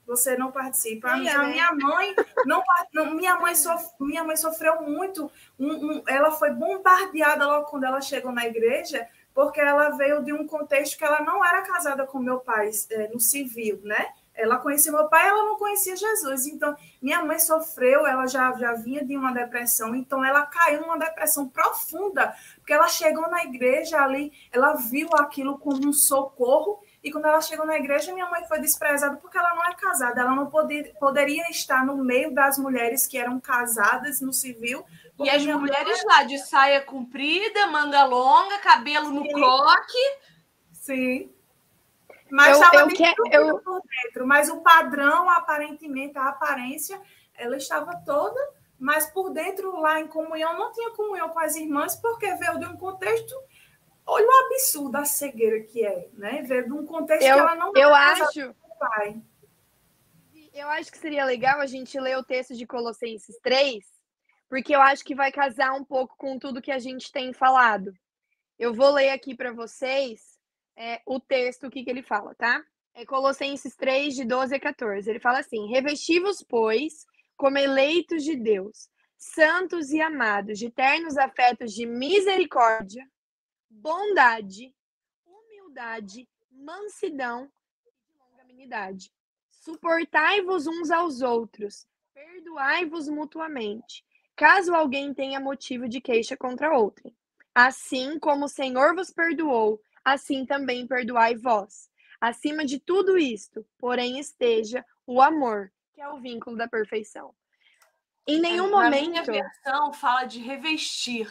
[0.07, 1.09] você não participa.
[1.11, 2.14] A É, minha, a minha mãe
[2.45, 2.62] não,
[2.95, 5.29] não- minha mãe sof, minha mãe sofreu muito.
[5.59, 10.33] um- um- ela foi bombardeada logo quando ela chegou na igreja, porque ela veio de
[10.33, 14.12] um contexto que ela não era casada com meu pai eh, no civil, né?
[14.37, 16.47] Ela conhecia meu pai, ela não conhecia Jesus.
[16.47, 20.99] Então, minha mãe sofreu, ela já, já vinha de uma depressão, então ela caiu numa
[20.99, 27.12] depressão profunda, porque ela chegou na igreja ali, ela viu aquilo como um socorro, e
[27.12, 30.34] quando ela chegou na igreja, minha mãe foi desprezada porque ela não é casada, ela
[30.34, 34.84] não poder, poderia estar no meio das mulheres que eram casadas no civil.
[35.20, 39.32] E as minha mãe mulheres lá de saia comprida, manga longa, cabelo no Sim.
[39.32, 40.18] coque.
[40.72, 41.36] Sim.
[42.31, 44.27] Mas Eu- estava eu destruída quero- eu- por dentro.
[44.27, 47.01] Mas o padrão, aparentemente, a aparência,
[47.35, 48.39] ela estava toda,
[48.79, 52.66] mas por dentro, lá em comunhão, não tinha comunhão com as irmãs, porque veio de
[52.66, 53.35] um contexto.
[54.05, 56.43] Olha o absurdo, a cegueira que é, né?
[56.43, 58.55] Veio de um contexto Eu, que ela não eu acho.
[58.79, 59.20] pai.
[60.53, 63.85] Eu acho que seria legal a gente ler o texto de Colossenses 3,
[64.49, 67.93] porque eu acho que vai casar um pouco com tudo que a gente tem falado.
[68.59, 70.36] Eu vou ler aqui para vocês
[70.77, 72.62] é, o texto, o que, que ele fala, tá?
[72.95, 75.09] É Colossenses 3, de 12 a 14.
[75.09, 77.07] Ele fala assim: Revesti-vos, pois,
[77.37, 83.09] como eleitos de Deus, santos e amados, de ternos afetos de misericórdia,
[83.68, 84.74] bondade,
[85.27, 87.51] humildade, mansidão
[87.85, 89.12] e de longanimidade.
[89.51, 94.05] Suportai-vos uns aos outros, perdoai-vos mutuamente,
[94.35, 97.14] caso alguém tenha motivo de queixa contra outrem.
[97.55, 101.91] Assim como o Senhor vos perdoou, assim também perdoai vós.
[102.21, 107.35] Acima de tudo isto, porém, esteja o amor, que é o vínculo da perfeição.
[108.25, 109.33] Em nenhum Na minha momento.
[109.33, 111.29] versão fala de revestir.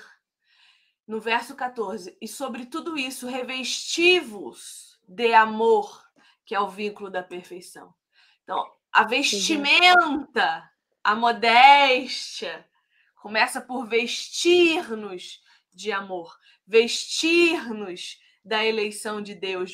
[1.08, 2.18] No verso 14.
[2.20, 6.04] E sobre tudo isso, revesti-vos de amor,
[6.46, 7.94] que é o vínculo da perfeição.
[8.44, 10.70] Então, a vestimenta,
[11.02, 12.68] a modéstia,
[13.16, 15.42] começa por vestir-nos
[15.74, 19.74] de amor, vestir-nos da eleição de Deus,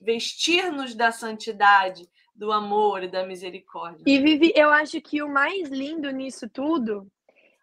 [0.00, 4.02] vestir-nos da santidade, do amor e da misericórdia.
[4.06, 7.10] E Vivi, eu acho que o mais lindo nisso tudo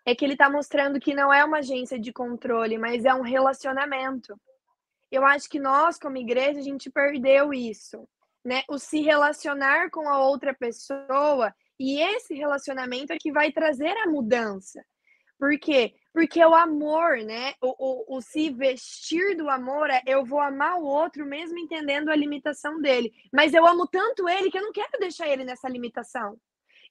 [0.05, 3.21] é que ele está mostrando que não é uma agência de controle, mas é um
[3.21, 4.39] relacionamento.
[5.11, 8.07] Eu acho que nós, como igreja, a gente perdeu isso,
[8.43, 8.63] né?
[8.69, 14.07] O se relacionar com a outra pessoa e esse relacionamento é que vai trazer a
[14.07, 14.83] mudança.
[15.37, 15.93] Por quê?
[16.15, 17.55] Porque o amor, né?
[17.61, 22.07] O, o, o se vestir do amor é eu vou amar o outro mesmo entendendo
[22.07, 23.11] a limitação dele.
[23.33, 26.39] Mas eu amo tanto ele que eu não quero deixar ele nessa limitação.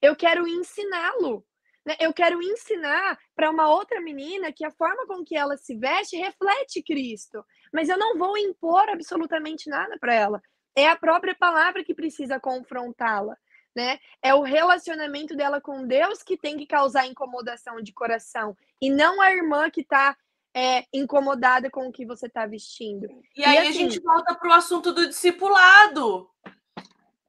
[0.02, 1.42] Eu quero ensiná-lo.
[1.86, 1.96] Né?
[1.98, 6.18] Eu quero ensinar para uma outra menina que a forma com que ela se veste
[6.18, 7.42] reflete Cristo.
[7.72, 10.42] Mas eu não vou impor absolutamente nada para ela.
[10.76, 13.38] É a própria palavra que precisa confrontá-la.
[13.74, 13.98] Né?
[14.22, 19.20] É o relacionamento dela com Deus que tem que causar incomodação de coração e não
[19.20, 20.16] a irmã que está
[20.54, 23.08] é, incomodada com o que você está vestindo.
[23.34, 26.30] E, e aí assim, a gente volta para o assunto do discipulado.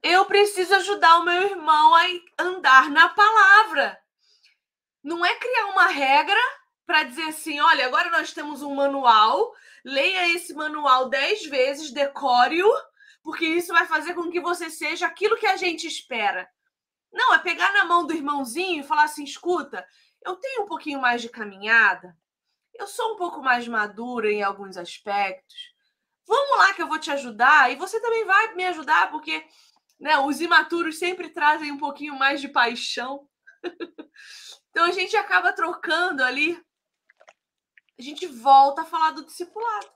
[0.00, 2.04] Eu preciso ajudar o meu irmão a
[2.38, 3.98] andar na palavra.
[5.02, 6.38] Não é criar uma regra
[6.86, 9.52] para dizer assim: olha, agora nós temos um manual,
[9.84, 12.72] leia esse manual dez vezes, decore-o,
[13.26, 16.48] porque isso vai fazer com que você seja aquilo que a gente espera.
[17.12, 19.84] Não, é pegar na mão do irmãozinho e falar assim: escuta,
[20.24, 22.16] eu tenho um pouquinho mais de caminhada,
[22.72, 25.74] eu sou um pouco mais madura em alguns aspectos.
[26.24, 29.44] Vamos lá que eu vou te ajudar e você também vai me ajudar, porque
[29.98, 33.28] né, os imaturos sempre trazem um pouquinho mais de paixão.
[34.70, 36.56] então a gente acaba trocando ali.
[37.98, 39.90] A gente volta a falar do discipulado.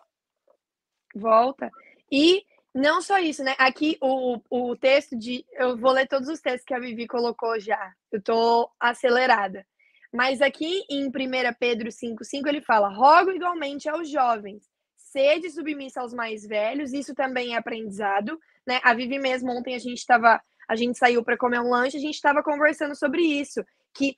[1.15, 1.71] Volta.
[2.11, 2.45] E
[2.75, 3.55] não só isso, né?
[3.59, 5.45] Aqui o, o texto de.
[5.53, 7.93] Eu vou ler todos os textos que a Vivi colocou já.
[8.13, 9.67] Eu tô acelerada.
[10.13, 11.11] Mas aqui em 1
[11.59, 14.65] Pedro 5,5 ele fala: rogo igualmente aos jovens,
[14.97, 18.39] sede submissa aos mais velhos, isso também é aprendizado.
[18.67, 18.81] Né?
[18.85, 20.41] A Vivi mesmo, ontem a gente estava.
[20.69, 24.17] A gente saiu para comer um lanche, a gente estava conversando sobre isso, que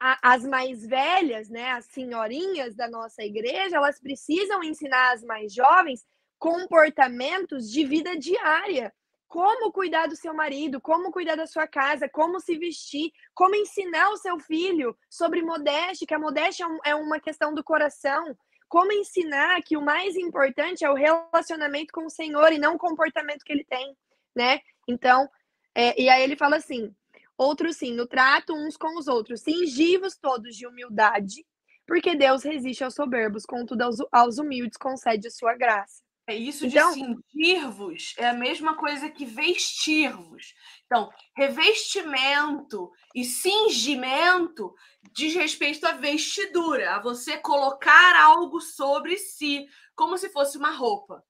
[0.00, 5.54] a, as mais velhas, né, as senhorinhas da nossa igreja, elas precisam ensinar as mais
[5.54, 6.04] jovens
[6.38, 8.92] comportamentos de vida diária.
[9.28, 14.10] Como cuidar do seu marido, como cuidar da sua casa, como se vestir, como ensinar
[14.10, 18.36] o seu filho sobre modéstia, que a modéstia é, é uma questão do coração,
[18.68, 22.78] como ensinar que o mais importante é o relacionamento com o Senhor e não o
[22.78, 23.96] comportamento que ele tem,
[24.34, 24.60] né?
[24.86, 25.28] Então,
[25.74, 26.94] é, e aí ele fala assim:
[27.36, 31.44] outro sim, no trato uns com os outros, cingivos todos de humildade,
[31.86, 36.05] porque Deus resiste aos soberbos, contudo aos, aos humildes concede sua graça.
[36.28, 40.54] É isso então, de cingir-vos é a mesma coisa que vestir-vos.
[40.84, 44.74] Então, revestimento e cingimento
[45.12, 51.24] diz respeito à vestidura, a você colocar algo sobre si, como se fosse uma roupa.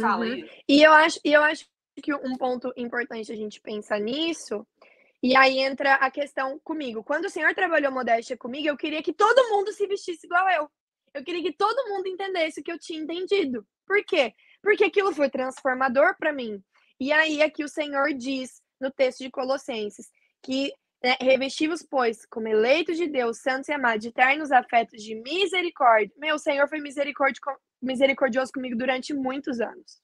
[0.00, 0.48] Fala uhum.
[0.66, 1.66] E eu acho, e eu acho
[2.02, 4.66] que um ponto importante a gente pensar nisso,
[5.22, 7.04] e aí entra a questão comigo.
[7.04, 10.70] Quando o senhor trabalhou modéstia comigo, eu queria que todo mundo se vestisse igual eu.
[11.14, 13.64] Eu queria que todo mundo entendesse o que eu tinha entendido.
[13.86, 14.34] Por quê?
[14.60, 16.62] Porque aquilo foi transformador para mim.
[16.98, 20.10] E aí aqui o Senhor diz no texto de Colossenses
[20.42, 25.14] que né, revestivos, pois, como eleitos de Deus, santos e amados, de eternos afetos de
[25.14, 26.10] misericórdia.
[26.16, 30.00] Meu, o Senhor foi misericordioso comigo durante muitos anos.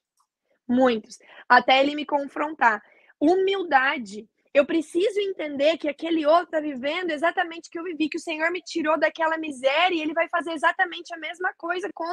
[0.69, 1.19] Muitos.
[1.49, 2.83] Até ele me confrontar.
[3.19, 8.17] Humildade eu preciso entender que aquele outro está vivendo exatamente o que eu vivi, que
[8.17, 12.11] o Senhor me tirou daquela miséria e ele vai fazer exatamente a mesma coisa com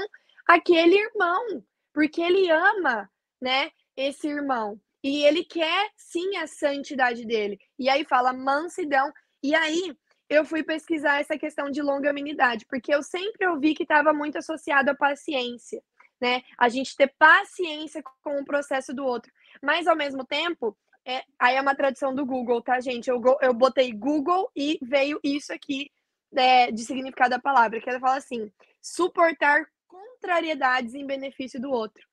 [0.48, 1.64] aquele irmão,
[1.94, 3.10] porque ele ama,
[3.42, 4.80] né, esse irmão.
[5.04, 7.60] E ele quer sim a santidade dele.
[7.78, 9.12] E aí fala mansidão.
[9.42, 9.96] E aí
[10.30, 14.92] eu fui pesquisar essa questão de longanimidade, porque eu sempre ouvi que estava muito associado
[14.92, 15.82] à paciência,
[16.20, 16.44] né?
[16.58, 19.32] A gente ter paciência com o processo do outro.
[19.62, 20.78] Mas ao mesmo tempo,
[21.08, 23.10] é, aí é uma tradução do Google, tá, gente?
[23.10, 25.90] Eu, eu botei Google e veio isso aqui
[26.36, 28.52] é, de significado da palavra, que ela fala assim:
[28.82, 32.06] suportar contrariedades em benefício do outro.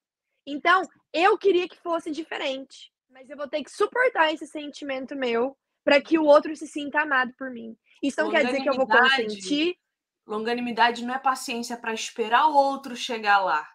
[0.46, 5.56] Então, eu queria que fosse diferente, mas eu vou ter que suportar esse sentimento meu
[5.82, 7.76] para que o outro se sinta amado por mim.
[8.00, 9.76] Isso não quer dizer que eu vou consentir.
[10.24, 13.68] Longanimidade não é paciência para esperar o outro chegar lá.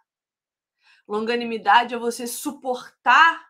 [1.06, 3.46] Longanimidade é você suportar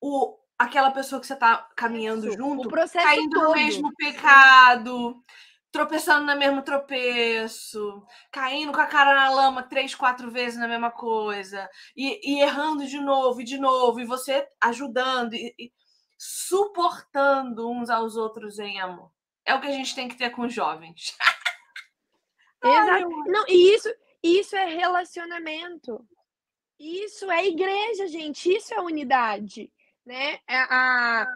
[0.00, 3.48] o, aquela pessoa que você está caminhando Isso, junto, caindo todo.
[3.48, 5.22] no mesmo pecado,
[5.70, 10.90] tropeçando no mesmo tropeço, caindo com a cara na lama três, quatro vezes na mesma
[10.90, 15.72] coisa, e, e errando de novo e de novo, e você ajudando e, e
[16.18, 19.12] suportando uns aos outros em amor.
[19.44, 21.16] É o que a gente tem que ter com os jovens.
[22.64, 23.08] Exato.
[23.26, 23.88] Não, e isso,
[24.20, 26.04] isso é relacionamento.
[26.78, 28.52] Isso é igreja, gente.
[28.52, 29.70] Isso é unidade
[30.08, 30.38] né?
[30.48, 31.26] É a,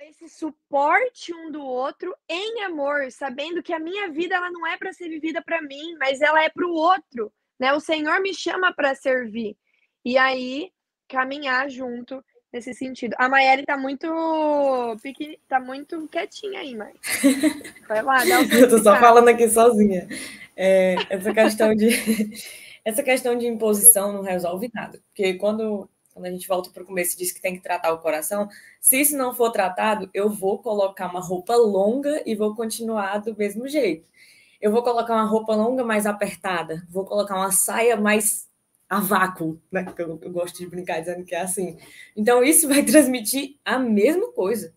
[0.00, 4.76] esse suporte um do outro em amor, sabendo que a minha vida ela não é
[4.76, 7.72] para ser vivida para mim, mas ela é para o outro, né?
[7.72, 9.56] O Senhor me chama para servir.
[10.04, 10.72] E aí
[11.08, 13.14] caminhar junto nesse sentido.
[13.16, 14.08] A Maiele tá muito
[15.02, 15.38] pequen...
[15.46, 16.94] tá muito quietinha aí, mãe.
[17.86, 20.08] Vai lá, dá Eu tô só falando aqui sozinha.
[20.56, 21.88] É, essa questão de
[22.84, 26.86] essa questão de imposição não resolve nada, porque quando quando a gente volta para o
[26.86, 28.48] começo e diz que tem que tratar o coração,
[28.80, 33.36] se isso não for tratado, eu vou colocar uma roupa longa e vou continuar do
[33.36, 34.08] mesmo jeito.
[34.60, 38.48] Eu vou colocar uma roupa longa mais apertada, vou colocar uma saia mais
[38.88, 39.86] a vácuo, né?
[39.96, 41.78] Eu, eu gosto de brincar dizendo que é assim.
[42.16, 44.74] Então, isso vai transmitir a mesma coisa.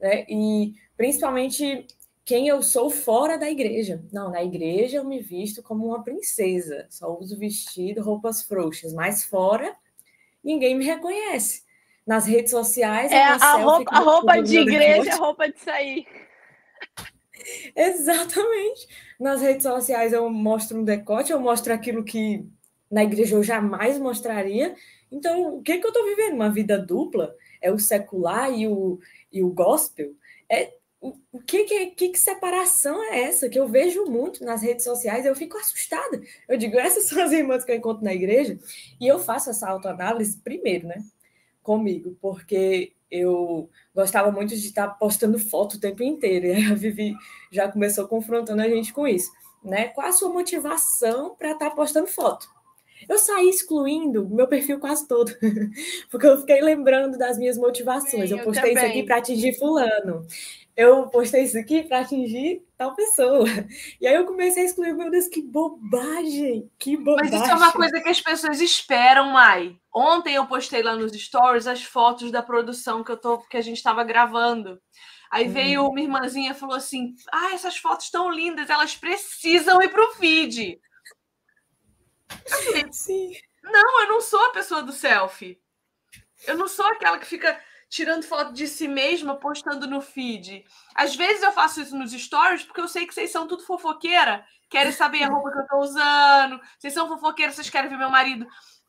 [0.00, 0.26] Né?
[0.28, 1.86] E principalmente
[2.24, 4.04] quem eu sou fora da igreja.
[4.12, 9.24] Não, na igreja eu me visto como uma princesa, só uso vestido, roupas frouxas, mas
[9.24, 9.74] fora
[10.42, 11.62] ninguém me reconhece.
[12.06, 16.06] Nas redes sociais, é a roupa, a roupa de igreja, é a roupa de sair.
[17.76, 18.88] Exatamente.
[19.18, 22.44] Nas redes sociais eu mostro um decote, eu mostro aquilo que
[22.90, 24.74] na igreja eu jamais mostraria.
[25.10, 26.34] Então, o que, que eu estou vivendo?
[26.34, 27.34] Uma vida dupla?
[27.60, 28.98] É o secular e o,
[29.32, 30.12] e o gospel?
[30.48, 34.84] É, o que, que, que, que separação é essa que eu vejo muito nas redes
[34.84, 35.26] sociais?
[35.26, 36.22] Eu fico assustada.
[36.48, 38.56] Eu digo, essas são as irmãs que eu encontro na igreja,
[39.00, 41.02] e eu faço essa autoanálise primeiro, né?
[41.60, 47.14] Comigo, porque eu gostava muito de estar postando foto o tempo inteiro, e a Vivi
[47.50, 49.32] já começou confrontando a gente com isso,
[49.62, 49.88] né?
[49.88, 52.48] Qual a sua motivação para estar postando foto?
[53.08, 55.32] Eu saí excluindo meu perfil quase todo,
[56.08, 58.30] porque eu fiquei lembrando das minhas motivações.
[58.30, 60.24] Sim, eu postei eu isso aqui para atingir fulano
[60.76, 63.46] eu postei isso aqui para atingir tal pessoa.
[64.00, 67.30] E aí eu comecei a excluir, meu Deus, que bobagem, que bobagem.
[67.30, 69.76] Mas isso é uma coisa que as pessoas esperam, Mai.
[69.94, 73.60] Ontem eu postei lá nos stories as fotos da produção que, eu tô, que a
[73.60, 74.80] gente estava gravando.
[75.30, 75.52] Aí hum.
[75.52, 80.04] veio uma irmãzinha e falou assim: Ah, essas fotos estão lindas, elas precisam ir para
[80.04, 80.80] o feed.
[82.90, 83.32] Sim.
[83.62, 85.60] Não, eu não sou a pessoa do selfie.
[86.46, 87.58] Eu não sou aquela que fica
[87.92, 90.64] tirando foto de si mesma, postando no feed.
[90.94, 94.46] Às vezes eu faço isso nos stories porque eu sei que vocês são tudo fofoqueira,
[94.70, 98.08] querem saber a roupa que eu tô usando, vocês são fofoqueiras, vocês querem ver meu
[98.08, 98.46] marido.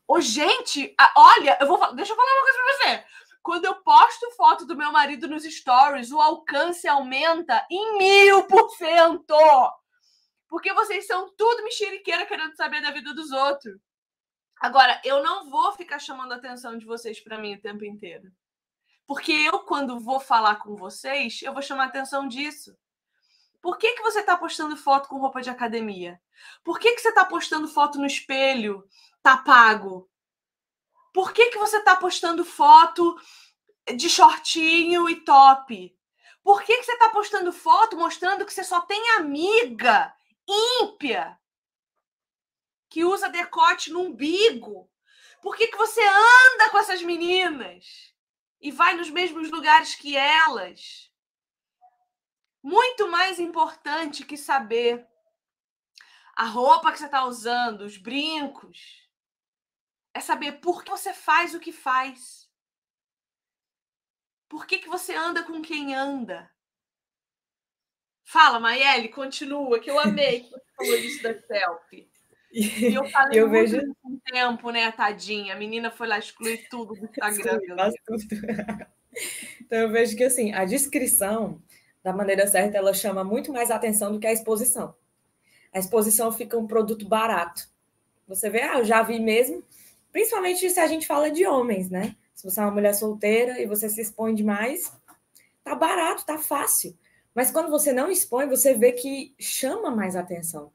[0.08, 3.06] Ô, gente, olha, eu vou deixa eu falar uma coisa pra você.
[3.42, 8.70] Quando eu posto foto do meu marido nos stories, o alcance aumenta em mil por
[8.70, 9.36] cento.
[10.48, 13.76] Porque vocês são tudo mexeriqueira querendo saber da vida dos outros.
[14.62, 18.32] Agora, eu não vou ficar chamando a atenção de vocês para mim o tempo inteiro.
[19.06, 22.78] Porque eu, quando vou falar com vocês, eu vou chamar atenção disso.
[23.62, 26.22] Por que, que você está postando foto com roupa de academia?
[26.64, 28.88] Por que, que você está postando foto no espelho?
[29.22, 30.10] Tá pago?
[31.14, 33.16] Por que, que você está postando foto
[33.96, 35.96] de shortinho e top?
[36.44, 40.14] Por que, que você está postando foto mostrando que você só tem amiga
[40.48, 41.40] ímpia
[42.90, 44.90] que usa decote no umbigo?
[45.42, 48.13] Por que, que você anda com essas meninas?
[48.64, 51.12] E vai nos mesmos lugares que elas.
[52.64, 55.06] Muito mais importante que saber
[56.34, 59.06] a roupa que você está usando, os brincos,
[60.14, 62.50] é saber por que você faz o que faz.
[64.48, 66.50] Por que, que você anda com quem anda?
[68.24, 72.10] Fala, Maiele, continua, que eu amei que você falou isso da selfie.
[72.54, 73.82] E eu falei eu vejo...
[74.02, 75.56] com tempo, né, tadinha?
[75.56, 77.60] A menina foi lá excluir tudo do Instagram.
[78.06, 78.24] tudo.
[79.60, 81.60] então eu vejo que assim, a descrição,
[82.04, 84.96] da maneira certa, ela chama muito mais atenção do que a exposição.
[85.74, 87.68] A exposição fica um produto barato.
[88.28, 89.64] Você vê, ah, eu já vi mesmo,
[90.12, 92.16] principalmente se a gente fala de homens, né?
[92.36, 94.94] Se você é uma mulher solteira e você se expõe demais,
[95.64, 96.96] tá barato, tá fácil.
[97.34, 100.72] Mas quando você não expõe, você vê que chama mais atenção.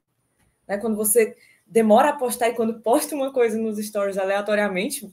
[0.66, 0.76] Né?
[0.78, 1.36] Quando você
[1.68, 5.12] demora a postar e quando posta uma coisa nos stories aleatoriamente,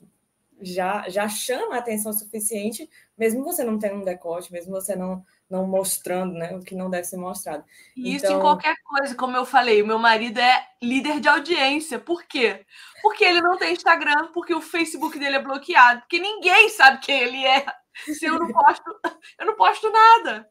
[0.61, 5.23] já, já chama a atenção suficiente, mesmo você não tendo um decote, mesmo você não,
[5.49, 7.63] não mostrando né, o que não deve ser mostrado.
[7.95, 8.29] E então...
[8.29, 11.99] isso em qualquer coisa, como eu falei, o meu marido é líder de audiência.
[11.99, 12.65] Por quê?
[13.01, 17.19] Porque ele não tem Instagram, porque o Facebook dele é bloqueado, porque ninguém sabe quem
[17.19, 17.65] ele é.
[18.13, 18.83] Se eu não posto,
[19.39, 20.49] eu não posto nada.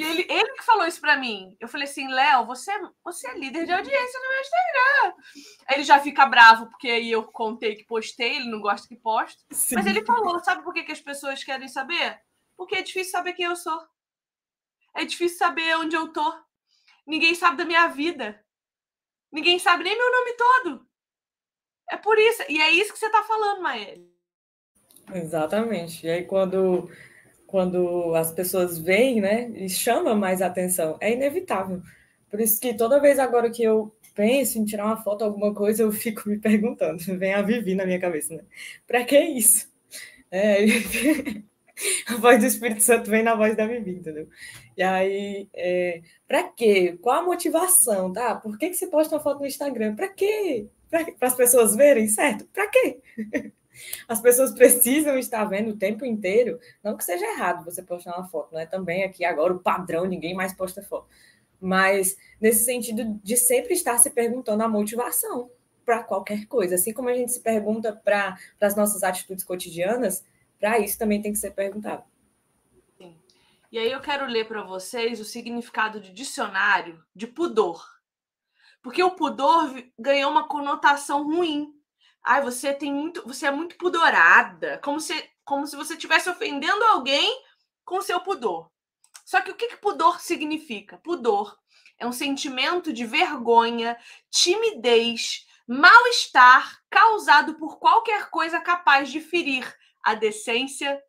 [0.00, 1.54] E ele, ele que falou isso para mim.
[1.60, 2.72] Eu falei assim, Léo, você,
[3.04, 5.22] você é líder de audiência no meu Instagram.
[5.66, 8.96] Aí ele já fica bravo, porque aí eu contei que postei, ele não gosta que
[8.96, 9.44] posto.
[9.50, 9.74] Sim.
[9.74, 12.18] Mas ele falou, sabe por que, que as pessoas querem saber?
[12.56, 13.78] Porque é difícil saber quem eu sou.
[14.96, 16.34] É difícil saber onde eu tô.
[17.06, 18.42] Ninguém sabe da minha vida.
[19.30, 20.88] Ninguém sabe nem meu nome todo.
[21.90, 22.42] É por isso.
[22.48, 23.98] E é isso que você está falando, Mael.
[25.12, 26.06] Exatamente.
[26.06, 26.90] E aí, quando
[27.50, 30.96] quando as pessoas veem, né, e chama mais atenção.
[31.00, 31.82] É inevitável.
[32.30, 35.82] Por isso que toda vez agora que eu penso em tirar uma foto, alguma coisa,
[35.82, 37.02] eu fico me perguntando.
[37.18, 38.44] Vem a Vivi na minha cabeça, né?
[38.86, 39.68] Para que isso?
[40.30, 40.64] É,
[42.06, 44.28] a voz do Espírito Santo vem na voz da Vivi, entendeu?
[44.76, 46.96] E aí, é, para quê?
[47.02, 48.36] Qual a motivação, tá?
[48.36, 49.96] Por que, que você posta uma foto no Instagram?
[49.96, 50.68] Para quê?
[50.88, 52.44] Para as pessoas verem, certo?
[52.52, 53.00] Para quê?
[54.08, 56.58] As pessoas precisam estar vendo o tempo inteiro.
[56.82, 60.04] Não que seja errado você postar uma foto, não é também aqui agora o padrão,
[60.04, 61.08] ninguém mais posta foto.
[61.60, 65.50] Mas nesse sentido de sempre estar se perguntando a motivação
[65.84, 66.76] para qualquer coisa.
[66.76, 70.24] Assim como a gente se pergunta para as nossas atitudes cotidianas,
[70.58, 72.04] para isso também tem que ser perguntado.
[72.96, 73.16] Sim.
[73.72, 77.84] E aí eu quero ler para vocês o significado de dicionário de pudor.
[78.82, 81.74] Porque o pudor ganhou uma conotação ruim.
[82.22, 85.14] Ai, você tem muito, você é muito pudorada, como se
[85.44, 87.42] como se você estivesse ofendendo alguém
[87.84, 88.70] com seu pudor.
[89.24, 90.98] Só que o que, que pudor significa?
[90.98, 91.58] Pudor
[91.98, 93.98] é um sentimento de vergonha,
[94.30, 101.02] timidez, mal-estar causado por qualquer coisa capaz de ferir a decência,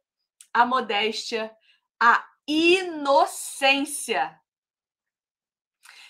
[0.53, 1.55] a modéstia,
[1.99, 4.39] a inocência.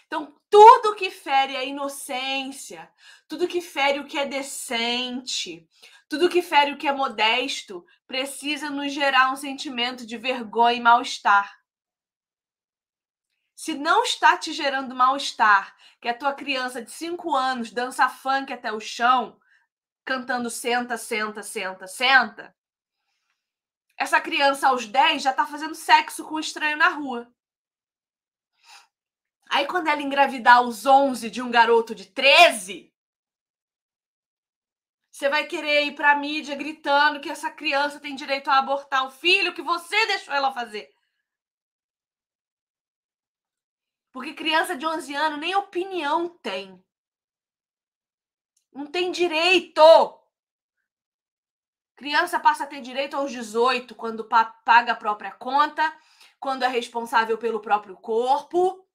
[0.07, 2.91] Então, tudo que fere a inocência,
[3.25, 5.65] tudo que fere o que é decente,
[6.09, 10.81] tudo que fere o que é modesto, precisa nos gerar um sentimento de vergonha e
[10.81, 11.57] mal-estar.
[13.55, 18.51] Se não está te gerando mal-estar, que a tua criança de 5 anos dança funk
[18.51, 19.39] até o chão,
[20.03, 22.53] cantando senta, senta, senta, senta,
[23.97, 27.31] essa criança aos 10 já está fazendo sexo com um estranho na rua.
[29.53, 32.89] Aí, quando ela engravidar aos 11 de um garoto de 13,
[35.11, 39.05] você vai querer ir para a mídia gritando que essa criança tem direito a abortar
[39.05, 40.95] o filho que você deixou ela fazer.
[44.13, 46.81] Porque criança de 11 anos nem opinião tem.
[48.71, 49.81] Não tem direito.
[51.97, 54.23] Criança passa a ter direito aos 18 quando
[54.63, 55.83] paga a própria conta,
[56.39, 58.87] quando é responsável pelo próprio corpo.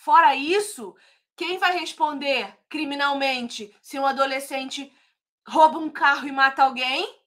[0.00, 0.96] Fora isso,
[1.36, 4.90] quem vai responder criminalmente se um adolescente
[5.46, 7.22] rouba um carro e mata alguém?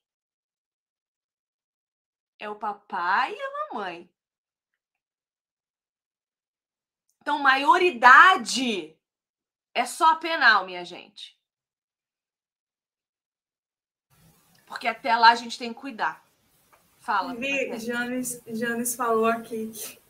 [2.40, 4.12] É o papai e a mamãe.
[7.22, 8.98] Então, maioridade
[9.72, 11.40] é só penal, minha gente.
[14.66, 16.26] Porque até lá a gente tem que cuidar.
[16.98, 17.36] Fala.
[17.78, 20.03] Janis, Janis falou aqui que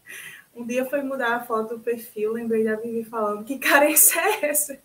[0.55, 4.45] um dia foi mudar a foto do perfil, lembrei da Vivi falando que carência é
[4.47, 4.79] essa?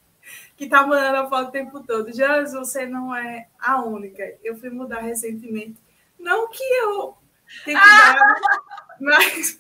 [0.57, 2.13] Que tá mandando a foto o tempo todo.
[2.13, 4.23] Janis, você não é a única.
[4.43, 5.81] Eu fui mudar recentemente.
[6.19, 7.17] Não que eu
[7.65, 8.41] tenha que dar,
[9.01, 9.59] mas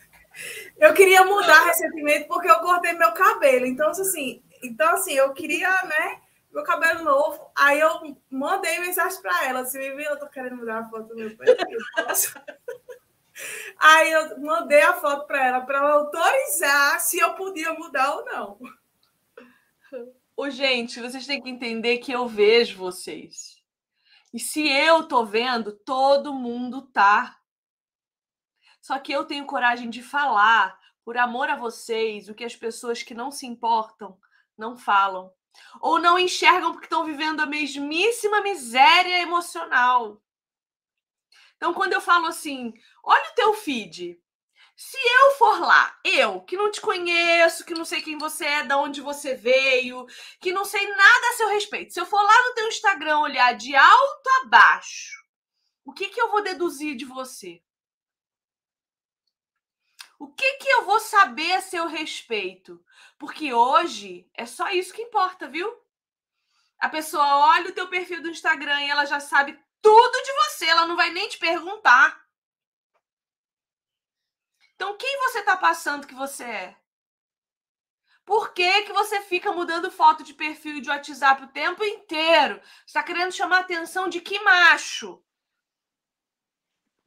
[0.76, 3.64] eu queria mudar recentemente porque eu cortei meu cabelo.
[3.64, 6.20] Então, assim, então, assim, eu queria, né?
[6.52, 7.50] Meu cabelo novo.
[7.56, 9.62] Aí eu mandei mensagem para ela.
[9.62, 11.78] Me viu, eu tô querendo mudar a foto do meu perfil.
[13.78, 18.24] Aí eu mandei a foto para ela, para ela autorizar se eu podia mudar ou
[18.24, 18.58] não.
[20.36, 23.62] Ô, gente, vocês têm que entender que eu vejo vocês.
[24.32, 27.38] E se eu tô vendo, todo mundo tá.
[28.80, 33.02] Só que eu tenho coragem de falar, por amor a vocês, o que as pessoas
[33.02, 34.18] que não se importam
[34.56, 35.32] não falam.
[35.80, 40.22] Ou não enxergam porque estão vivendo a mesmíssima miséria emocional.
[41.58, 44.18] Então, quando eu falo assim, olha o teu feed.
[44.76, 48.62] Se eu for lá, eu, que não te conheço, que não sei quem você é,
[48.62, 50.06] de onde você veio,
[50.40, 53.54] que não sei nada a seu respeito, se eu for lá no teu Instagram olhar
[53.56, 55.20] de alto a baixo,
[55.84, 57.60] o que, que eu vou deduzir de você?
[60.16, 62.80] O que, que eu vou saber a seu respeito?
[63.18, 65.76] Porque hoje é só isso que importa, viu?
[66.78, 70.66] A pessoa olha o teu perfil do Instagram e ela já sabe tudo de você,
[70.66, 72.26] ela não vai nem te perguntar.
[74.74, 76.76] Então, quem você está passando que você é?
[78.24, 82.60] Por que, que você fica mudando foto de perfil de WhatsApp o tempo inteiro?
[82.86, 85.24] Está querendo chamar a atenção de que macho?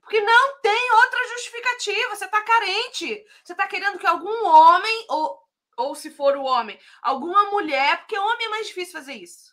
[0.01, 2.15] Porque não tem outra justificativa.
[2.15, 3.25] Você está carente.
[3.43, 5.47] Você está querendo que algum homem, ou,
[5.77, 9.50] ou se for o homem, alguma mulher, porque homem é mais difícil fazer isso.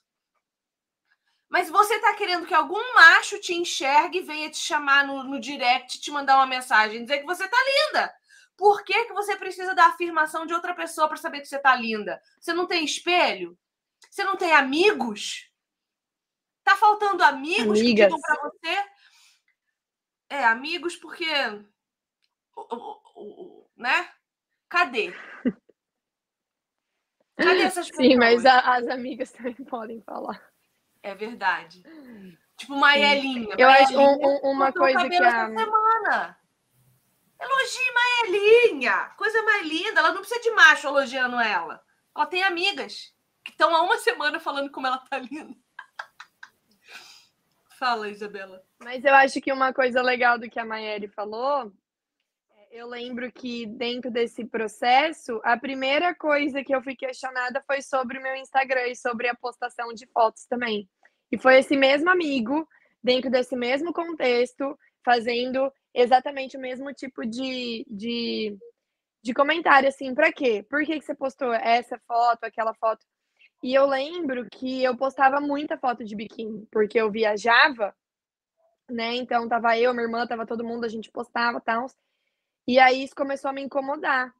[1.48, 5.40] Mas você está querendo que algum macho te enxergue e venha te chamar no, no
[5.40, 8.14] direct, te mandar uma mensagem, dizer que você está linda.
[8.56, 11.74] Por que, que você precisa da afirmação de outra pessoa para saber que você está
[11.76, 12.20] linda?
[12.40, 13.56] Você não tem espelho?
[14.10, 15.48] Você não tem amigos?
[16.64, 17.80] Tá faltando amigos Amigas.
[17.80, 18.84] que digam para você
[20.30, 21.26] é, amigos, porque.
[23.76, 24.10] Né?
[24.68, 25.12] Cadê?
[27.36, 28.06] Cadê essas pessoas?
[28.08, 30.47] Sim, mas a, as amigas também podem falar.
[31.08, 31.82] É verdade.
[32.56, 33.54] Tipo, Maelinha.
[33.56, 35.46] Eu acho um, uma coisa que a...
[35.46, 36.38] semana.
[37.40, 39.10] Elogie Maelinha.
[39.16, 40.00] Coisa mais linda.
[40.00, 41.80] Ela não precisa de macho elogiando ela.
[42.14, 45.56] Ela tem amigas que estão há uma semana falando como ela tá linda.
[47.78, 48.62] Fala, Isabela.
[48.80, 51.72] Mas eu acho que uma coisa legal do que a Maiele falou,
[52.50, 57.80] é, eu lembro que dentro desse processo, a primeira coisa que eu fui questionada foi
[57.80, 60.88] sobre o meu Instagram e sobre a postação de fotos também.
[61.30, 62.66] E foi esse mesmo amigo,
[63.02, 68.56] dentro desse mesmo contexto, fazendo exatamente o mesmo tipo de, de,
[69.22, 70.64] de comentário, assim, pra quê?
[70.68, 73.04] Por que, que você postou essa foto, aquela foto?
[73.62, 77.94] E eu lembro que eu postava muita foto de biquíni, porque eu viajava,
[78.88, 79.16] né?
[79.16, 81.86] Então tava eu, minha irmã, tava todo mundo, a gente postava tal.
[82.66, 84.32] E aí isso começou a me incomodar.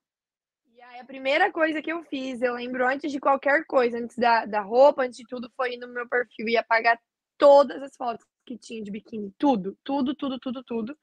[0.99, 4.61] A primeira coisa que eu fiz, eu lembro antes de qualquer coisa, antes da, da
[4.61, 7.01] roupa, antes de tudo, foi ir no meu perfil e apagar
[7.37, 9.33] todas as fotos que tinha de biquíni.
[9.39, 10.99] Tudo, tudo, tudo, tudo, tudo.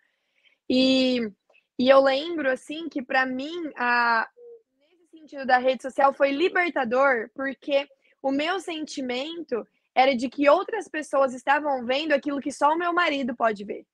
[0.69, 1.31] E,
[1.79, 4.29] e eu lembro, assim, que para mim, a,
[4.77, 7.87] nesse sentido da rede social, foi libertador, porque
[8.21, 12.91] o meu sentimento era de que outras pessoas estavam vendo aquilo que só o meu
[12.91, 13.85] marido pode ver.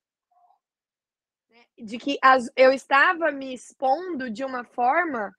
[1.48, 1.64] Né?
[1.78, 5.32] De que as, eu estava me expondo de uma forma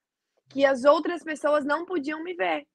[0.53, 2.67] que as outras pessoas não podiam me ver.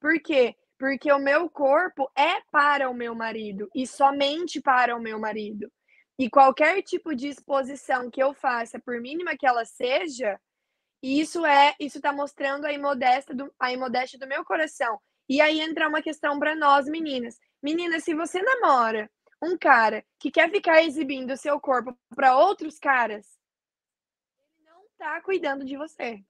[0.00, 0.56] Por quê?
[0.78, 5.70] Porque o meu corpo é para o meu marido e somente para o meu marido.
[6.18, 10.40] E qualquer tipo de exposição que eu faça, por mínima que ela seja,
[11.02, 14.98] isso é, isso está mostrando a imodéstia do, a imodéstia do meu coração.
[15.28, 17.38] E aí entra uma questão para nós, meninas.
[17.62, 19.10] Meninas, se você namora
[19.42, 23.26] um cara que quer ficar exibindo o seu corpo para outros caras,
[24.38, 26.22] ele não está cuidando de você.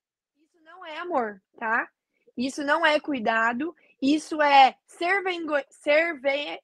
[0.80, 1.88] Isso não é amor, tá?
[2.36, 3.76] Isso não é cuidado.
[4.00, 5.54] Isso é ser, vergo...
[5.68, 6.60] ser ve...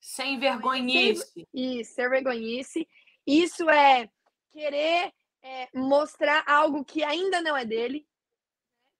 [0.00, 1.48] Sem vergonhice.
[1.52, 2.86] Isso, ser vergonhice.
[3.26, 4.10] Isso é
[4.50, 5.10] querer
[5.42, 8.06] é, mostrar algo que ainda não é dele.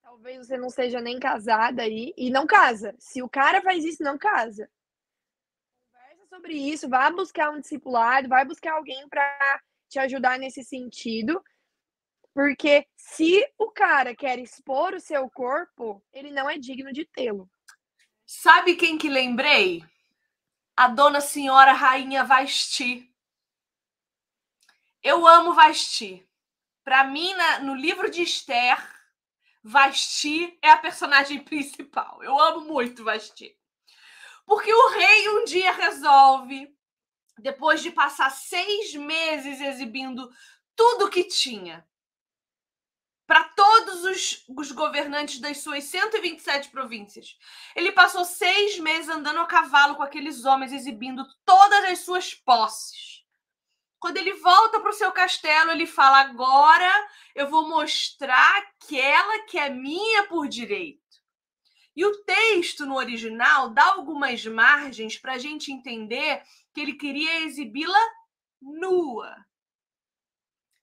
[0.02, 2.94] Talvez você não seja nem casada aí e não casa.
[2.98, 4.70] Se o cara faz isso, não casa.
[5.92, 11.42] Conversa sobre isso, vá buscar um discipulado, vai buscar alguém para te ajudar nesse sentido.
[12.34, 17.48] Porque se o cara quer expor o seu corpo, ele não é digno de tê-lo.
[18.26, 19.84] Sabe quem que lembrei?
[20.76, 23.08] a Dona Senhora Rainha Vasti.
[25.02, 26.26] Eu amo Vasti.
[26.82, 28.76] Para mim, na, no livro de Esther,
[29.62, 32.22] Vasti é a personagem principal.
[32.22, 33.56] Eu amo muito Vasti.
[34.44, 36.76] Porque o rei um dia resolve,
[37.38, 40.28] depois de passar seis meses exibindo
[40.76, 41.86] tudo que tinha,
[43.26, 47.38] para todos os, os, governantes das suas 127 províncias.
[47.74, 53.24] Ele passou seis meses andando a cavalo com aqueles homens, exibindo todas as suas posses.
[53.98, 59.58] Quando ele volta para o seu castelo, ele fala: Agora eu vou mostrar aquela que
[59.58, 61.02] é minha por direito.
[61.96, 66.42] E o texto no original dá algumas margens para a gente entender
[66.74, 67.98] que ele queria exibi-la
[68.60, 69.43] nua.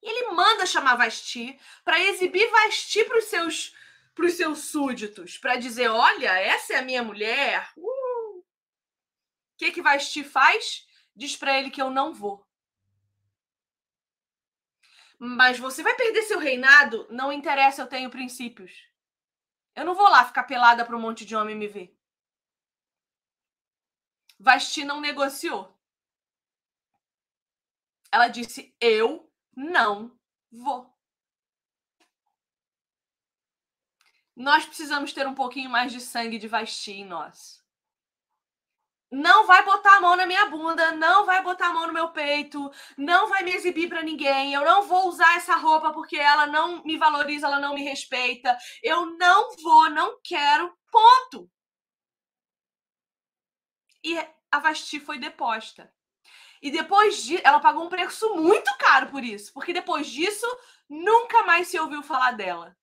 [0.02, 3.76] E ele manda chamar Vasti para exibir Vasti para os seus
[4.14, 7.72] para os seus súditos, para dizer, olha, essa é a minha mulher.
[7.78, 8.46] O uh!
[9.58, 10.86] que que Vasti faz?
[11.16, 12.46] Diz para ele que eu não vou.
[15.18, 17.08] Mas você vai perder seu reinado?
[17.10, 18.88] Não interessa, eu tenho princípios.
[19.76, 21.98] Eu não vou lá ficar pelada para um monte de homem me ver.
[24.40, 25.80] Vasti não negociou.
[28.12, 30.12] Ela disse: Eu não
[30.52, 30.92] vou.
[34.36, 37.62] Nós precisamos ter um pouquinho mais de sangue de Vasti em nós.
[39.12, 42.14] Não vai botar a mão na minha bunda, não vai botar a mão no meu
[42.14, 44.54] peito, não vai me exibir para ninguém.
[44.54, 48.58] Eu não vou usar essa roupa porque ela não me valoriza, ela não me respeita.
[48.82, 50.74] Eu não vou, não quero.
[50.90, 51.52] Ponto.
[54.04, 54.18] E
[54.50, 55.94] a Vasti foi deposta.
[56.62, 57.40] E depois de.
[57.44, 60.46] Ela pagou um preço muito caro por isso, porque depois disso,
[60.88, 62.78] nunca mais se ouviu falar dela.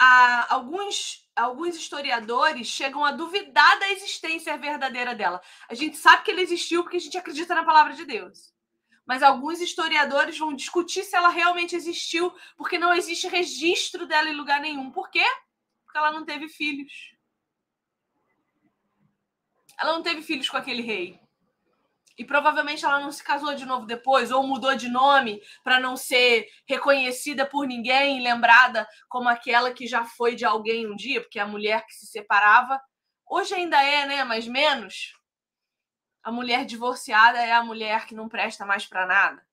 [0.00, 5.40] Há alguns, alguns historiadores chegam a duvidar da existência verdadeira dela.
[5.68, 8.52] A gente sabe que ela existiu porque a gente acredita na palavra de Deus.
[9.06, 14.34] Mas alguns historiadores vão discutir se ela realmente existiu, porque não existe registro dela em
[14.34, 14.90] lugar nenhum.
[14.90, 15.24] Por quê?
[15.84, 16.92] Porque ela não teve filhos.
[19.82, 21.20] Ela não teve filhos com aquele rei.
[22.16, 25.96] E provavelmente ela não se casou de novo depois, ou mudou de nome para não
[25.96, 31.40] ser reconhecida por ninguém lembrada como aquela que já foi de alguém um dia, porque
[31.40, 32.80] a mulher que se separava.
[33.28, 34.22] Hoje ainda é, né?
[34.22, 35.18] Mas menos.
[36.22, 39.44] A mulher divorciada é a mulher que não presta mais para nada.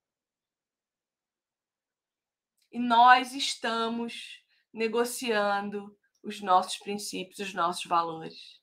[2.72, 8.59] E nós estamos negociando os nossos princípios, os nossos valores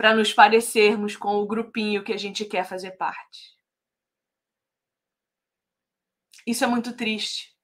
[0.00, 3.54] para nos parecermos com o grupinho que a gente quer fazer parte.
[6.46, 7.54] Isso é muito triste.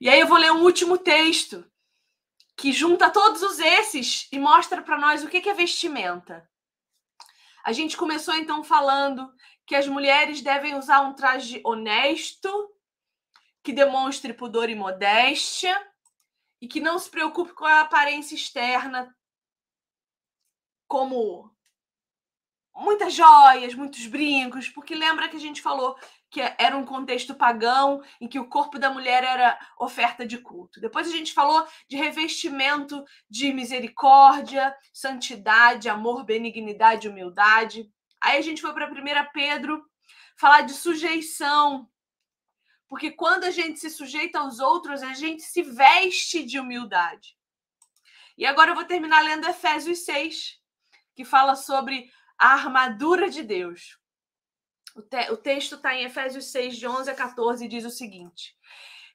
[0.00, 1.64] E aí eu vou ler um último texto
[2.56, 6.50] que junta todos os esses e mostra para nós o que é vestimenta.
[7.64, 9.32] A gente começou então falando
[9.68, 12.74] que as mulheres devem usar um traje honesto,
[13.62, 15.80] que demonstre pudor e modéstia
[16.60, 19.16] e que não se preocupe com a aparência externa,
[20.88, 21.54] como
[22.74, 25.96] muitas joias, muitos brincos, porque lembra que a gente falou
[26.30, 30.80] que era um contexto pagão em que o corpo da mulher era oferta de culto.
[30.80, 37.90] Depois a gente falou de revestimento de misericórdia, santidade, amor, benignidade, humildade.
[38.20, 38.92] Aí a gente foi para 1
[39.32, 39.84] Pedro
[40.36, 41.88] falar de sujeição.
[42.88, 47.36] Porque quando a gente se sujeita aos outros, a gente se veste de humildade.
[48.36, 50.57] E agora eu vou terminar lendo Efésios 6,
[51.18, 52.08] que fala sobre
[52.38, 53.98] a armadura de Deus.
[54.94, 57.90] O, te, o texto está em Efésios 6, de 11 a 14, e diz o
[57.90, 58.56] seguinte: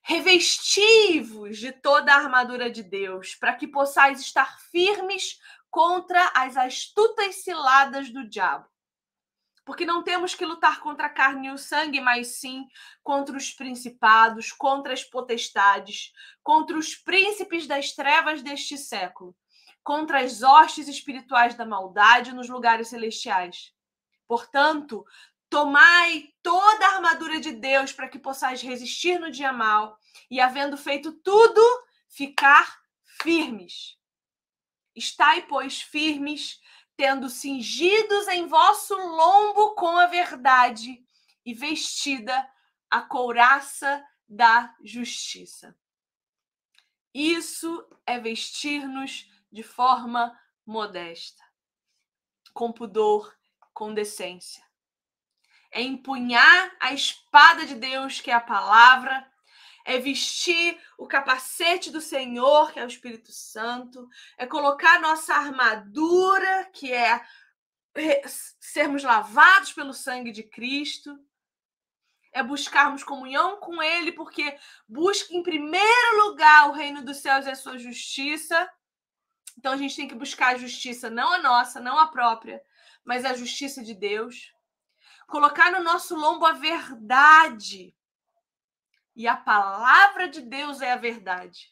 [0.01, 5.39] Revesti-vos de toda a armadura de Deus, para que possais estar firmes
[5.71, 8.67] contra as astutas ciladas do diabo.
[9.63, 12.67] Porque não temos que lutar contra a carne e o sangue, mas sim
[13.01, 16.11] contra os principados, contra as potestades,
[16.43, 19.33] contra os príncipes das trevas deste século,
[19.83, 23.73] contra as hostes espirituais da maldade nos lugares celestiais.
[24.27, 25.05] Portanto,
[25.49, 29.99] tomai toda a armadura de Deus para que possais resistir no dia mal
[30.31, 31.61] e, havendo feito tudo,
[32.07, 32.81] ficar
[33.21, 33.97] firmes.
[34.95, 36.59] Estai, pois, firmes,
[36.95, 41.03] tendo cingidos em vosso lombo com a verdade
[41.45, 42.49] e vestida
[42.89, 45.75] a couraça da justiça.
[47.13, 50.35] Isso é vestir-nos de forma
[50.65, 51.43] modesta,
[52.53, 53.31] com pudor,
[53.71, 54.63] com decência.
[55.71, 59.31] É empunhar a espada de Deus, que é a palavra,
[59.85, 66.69] é vestir o capacete do Senhor, que é o Espírito Santo, é colocar nossa armadura,
[66.73, 67.23] que é
[68.59, 71.15] sermos lavados pelo sangue de Cristo,
[72.31, 77.51] é buscarmos comunhão com Ele, porque busca em primeiro lugar o reino dos céus e
[77.51, 78.67] a sua justiça,
[79.57, 82.61] então a gente tem que buscar a justiça, não a nossa, não a própria,
[83.03, 84.53] mas a justiça de Deus.
[85.27, 87.95] Colocar no nosso lombo a verdade.
[89.15, 91.71] E a palavra de Deus é a verdade.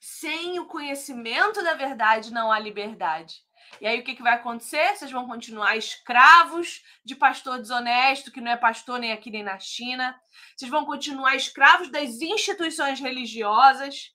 [0.00, 3.44] Sem o conhecimento da verdade não há liberdade.
[3.80, 4.96] E aí o que, que vai acontecer?
[4.96, 9.58] Vocês vão continuar escravos de pastor desonesto, que não é pastor nem aqui nem na
[9.58, 10.18] China.
[10.56, 14.12] Vocês vão continuar escravos das instituições religiosas.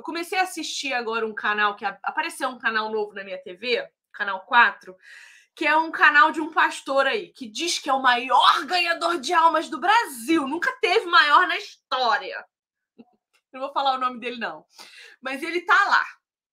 [0.00, 3.86] Eu comecei a assistir agora um canal que apareceu um canal novo na minha TV,
[4.10, 4.96] canal 4,
[5.54, 9.20] que é um canal de um pastor aí, que diz que é o maior ganhador
[9.20, 10.48] de almas do Brasil.
[10.48, 12.42] Nunca teve maior na história.
[13.52, 14.64] Não vou falar o nome dele, não.
[15.20, 16.06] Mas ele tá lá,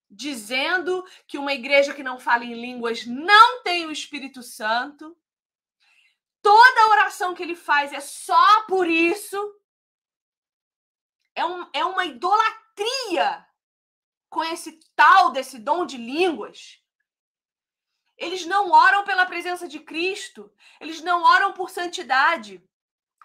[0.09, 5.17] dizendo que uma igreja que não fala em línguas não tem o Espírito Santo.
[6.41, 9.37] Toda oração que ele faz é só por isso.
[11.33, 13.45] É, um, é uma idolatria cria
[14.29, 16.79] com esse tal desse dom de línguas.
[18.15, 22.63] Eles não oram pela presença de Cristo, eles não oram por santidade,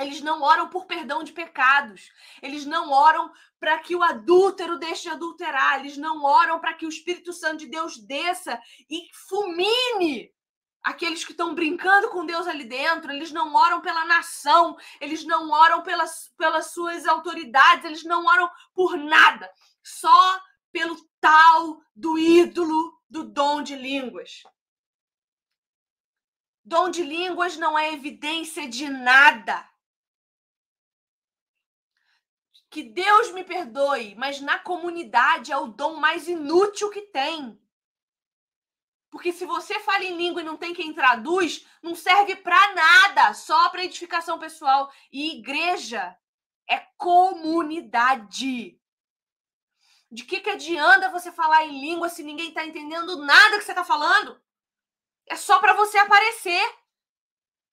[0.01, 2.11] eles não oram por perdão de pecados,
[2.43, 6.87] eles não oram para que o adúltero deixe de adulterar, eles não oram para que
[6.87, 10.33] o Espírito Santo de Deus desça e fulmine
[10.83, 15.51] aqueles que estão brincando com Deus ali dentro, eles não oram pela nação, eles não
[15.51, 19.51] oram pelas, pelas suas autoridades, eles não oram por nada,
[19.83, 20.43] só
[20.73, 24.43] pelo tal do ídolo do dom de línguas.
[26.65, 29.69] Dom de línguas não é evidência de nada.
[32.71, 37.62] Que Deus me perdoe, mas na comunidade é o dom mais inútil que tem.
[39.13, 43.35] Porque se você fala em língua e não tem quem traduz, não serve para nada,
[43.35, 44.91] só para edificação pessoal.
[45.13, 46.17] E igreja
[46.67, 48.81] é comunidade.
[50.11, 53.73] De que, que adianta você falar em língua se ninguém está entendendo nada que você
[53.73, 54.43] está falando?
[55.27, 56.63] É só para você aparecer.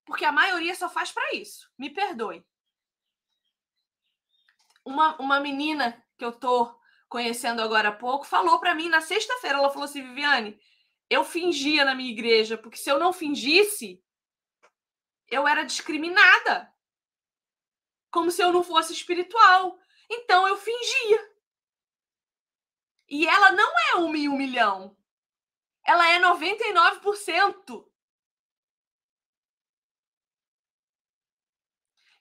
[0.03, 1.71] Porque a maioria só faz para isso.
[1.77, 2.45] Me perdoe.
[4.83, 9.57] Uma, uma menina que eu tô conhecendo agora há pouco falou para mim na sexta-feira.
[9.57, 10.59] Ela falou assim: Viviane,
[11.09, 14.03] eu fingia na minha igreja, porque se eu não fingisse,
[15.27, 16.71] eu era discriminada.
[18.11, 19.79] Como se eu não fosse espiritual.
[20.09, 21.35] Então eu fingia.
[23.07, 24.95] E ela não é uma em um milhão.
[25.83, 27.89] Ela é 99%.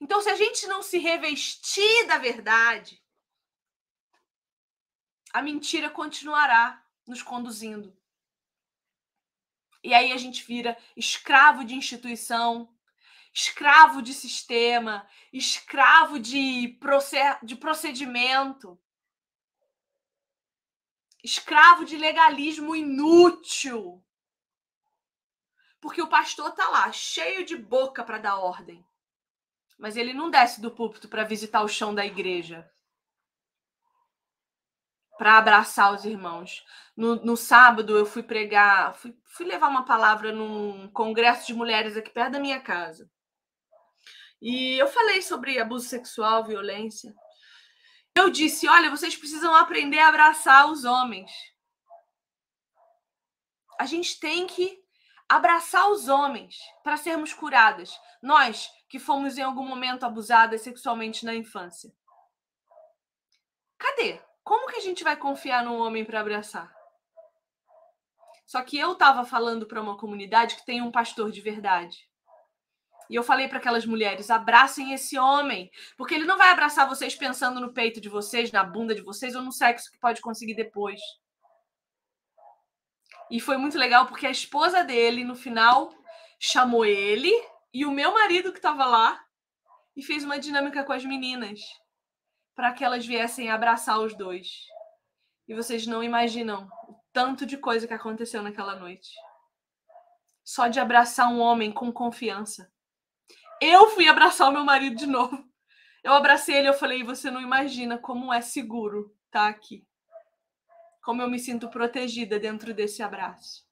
[0.01, 3.02] Então, se a gente não se revestir da verdade,
[5.32, 7.97] a mentira continuará nos conduzindo.
[9.89, 12.70] E aí a gente vira escravo de instituição,
[13.32, 16.78] escravo de sistema, escravo de,
[17.43, 18.78] de procedimento,
[21.24, 24.05] escravo de legalismo inútil.
[25.81, 28.86] Porque o pastor tá lá, cheio de boca para dar ordem.
[29.78, 32.70] Mas ele não desce do púlpito para visitar o chão da igreja.
[35.16, 36.62] Para abraçar os irmãos.
[36.98, 41.96] No, no, sábado eu fui pregar, fui, fui levar uma palavra num congresso de mulheres
[41.96, 43.08] aqui perto da minha casa.
[44.42, 47.14] E eu falei sobre abuso sexual, violência.
[48.16, 51.30] Eu disse: olha, vocês precisam aprender a abraçar os homens.
[53.78, 54.82] A gente tem que
[55.28, 57.96] abraçar os homens para sermos curadas.
[58.20, 61.92] Nós que fomos em algum momento abusadas sexualmente na infância.
[63.78, 64.20] Cadê?
[64.42, 66.76] Como que a gente vai confiar num homem para abraçar?
[68.48, 72.08] Só que eu estava falando para uma comunidade que tem um pastor de verdade.
[73.10, 77.14] E eu falei para aquelas mulheres: abracem esse homem, porque ele não vai abraçar vocês
[77.14, 80.54] pensando no peito de vocês, na bunda de vocês ou no sexo que pode conseguir
[80.54, 80.98] depois.
[83.30, 85.94] E foi muito legal porque a esposa dele, no final,
[86.40, 87.30] chamou ele
[87.74, 89.22] e o meu marido que estava lá
[89.94, 91.60] e fez uma dinâmica com as meninas
[92.54, 94.48] para que elas viessem abraçar os dois.
[95.46, 96.66] E vocês não imaginam
[97.19, 99.11] tanto de coisa que aconteceu naquela noite.
[100.45, 102.73] Só de abraçar um homem com confiança.
[103.61, 105.45] Eu fui abraçar o meu marido de novo.
[106.05, 109.85] Eu abracei ele eu falei: "Você não imagina como é seguro estar tá aqui"
[111.03, 113.66] como eu me sinto protegida dentro desse abraço.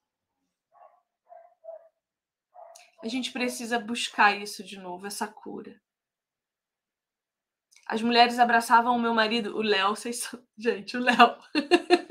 [3.00, 5.80] A gente precisa buscar isso de novo, essa cura.
[7.86, 10.34] As mulheres abraçavam o meu marido, o Léo, vocês.
[10.58, 11.36] Gente, o Léo.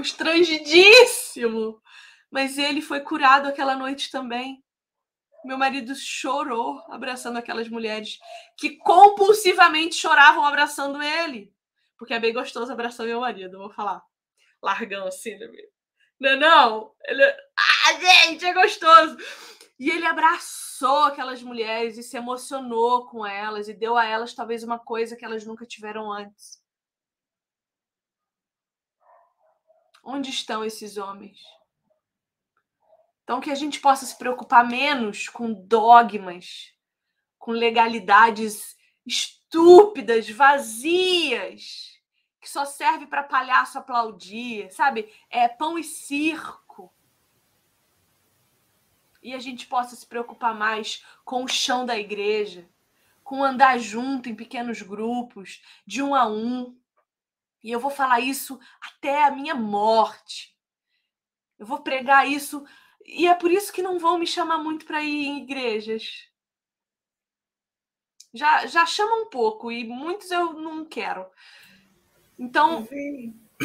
[0.00, 1.82] Constrangidíssimo!
[2.30, 4.64] Mas ele foi curado aquela noite também.
[5.44, 8.18] Meu marido chorou abraçando aquelas mulheres
[8.56, 11.52] que compulsivamente choravam abraçando ele.
[11.98, 14.02] Porque é bem gostoso abraçar meu marido, vou falar
[14.62, 15.48] largão assim, né?
[16.18, 16.94] Não, não.
[17.04, 19.18] Ele, ah, gente, é gostoso.
[19.78, 24.62] E ele abraçou aquelas mulheres e se emocionou com elas e deu a elas talvez
[24.62, 26.59] uma coisa que elas nunca tiveram antes.
[30.02, 31.38] Onde estão esses homens?
[33.22, 36.74] Então, que a gente possa se preocupar menos com dogmas,
[37.38, 41.90] com legalidades estúpidas, vazias
[42.40, 45.12] que só serve para palhaço aplaudir, sabe?
[45.28, 46.92] É pão e circo.
[49.22, 52.66] E a gente possa se preocupar mais com o chão da igreja,
[53.22, 56.79] com andar junto em pequenos grupos, de um a um.
[57.62, 60.56] E eu vou falar isso até a minha morte.
[61.58, 62.64] Eu vou pregar isso
[63.04, 66.28] e é por isso que não vão me chamar muito para ir em igrejas.
[68.32, 71.26] Já, já chama um pouco e muitos eu não quero.
[72.38, 72.86] Então,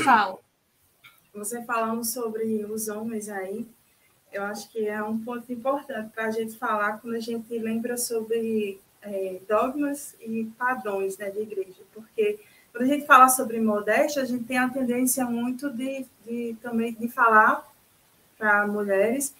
[0.04, 0.40] fala.
[1.34, 3.68] Você falando sobre os homens aí,
[4.32, 7.98] eu acho que é um ponto importante para a gente falar quando a gente lembra
[7.98, 12.40] sobre é, dogmas e padrões né, de igreja, porque
[12.76, 16.94] quando a gente fala sobre modéstia, a gente tem a tendência muito de, de também
[16.94, 17.66] de falar
[18.38, 19.34] para mulheres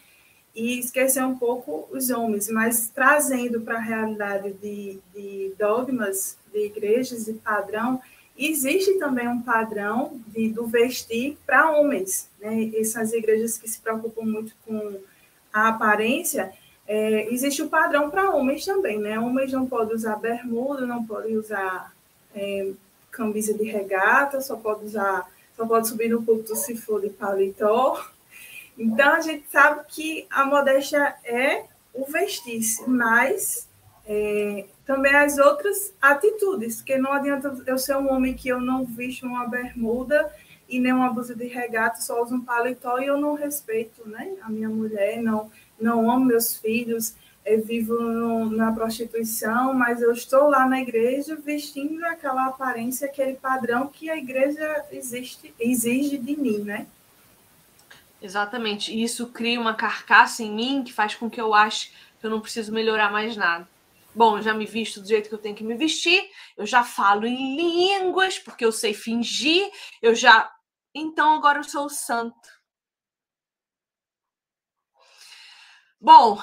[0.56, 6.66] e esquecer um pouco os homens, mas trazendo para a realidade de, de dogmas de
[6.66, 8.02] igrejas e padrão,
[8.38, 12.30] Existe também um padrão de, do vestir para homens.
[12.40, 12.70] Né?
[12.76, 15.00] Essas igrejas que se preocupam muito com
[15.54, 16.52] a aparência,
[16.86, 19.00] é, existe o padrão para homens também.
[19.00, 19.18] Né?
[19.18, 21.94] Homens não podem usar bermuda, não podem usar
[22.36, 22.74] é,
[23.16, 28.04] camisa de regata, só pode usar, só pode subir no púlpito se for de paletó.
[28.78, 31.64] Então a gente sabe que a modéstia é
[31.94, 33.70] o vestir-se, mas
[34.06, 38.86] é, também as outras atitudes, porque não adianta eu ser um homem que eu não
[38.86, 40.32] visto uma bermuda
[40.68, 44.34] e nem uma blusa de regata, só uso um paletó e eu não respeito né,
[44.42, 47.16] a minha mulher, não, não amo meus filhos,
[47.46, 53.36] eu vivo no, na prostituição, mas eu estou lá na igreja vestindo aquela aparência, aquele
[53.36, 56.88] padrão que a igreja existe, exige de mim, né?
[58.20, 58.92] Exatamente.
[58.92, 62.32] E isso cria uma carcaça em mim que faz com que eu ache que eu
[62.32, 63.68] não preciso melhorar mais nada.
[64.16, 66.28] Bom, eu já me visto do jeito que eu tenho que me vestir,
[66.58, 69.70] eu já falo em línguas, porque eu sei fingir,
[70.02, 70.52] eu já.
[70.96, 72.50] Então agora eu sou o santo.
[76.00, 76.40] Bom,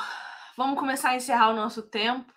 [0.57, 2.33] vamos começar a encerrar o nosso tempo.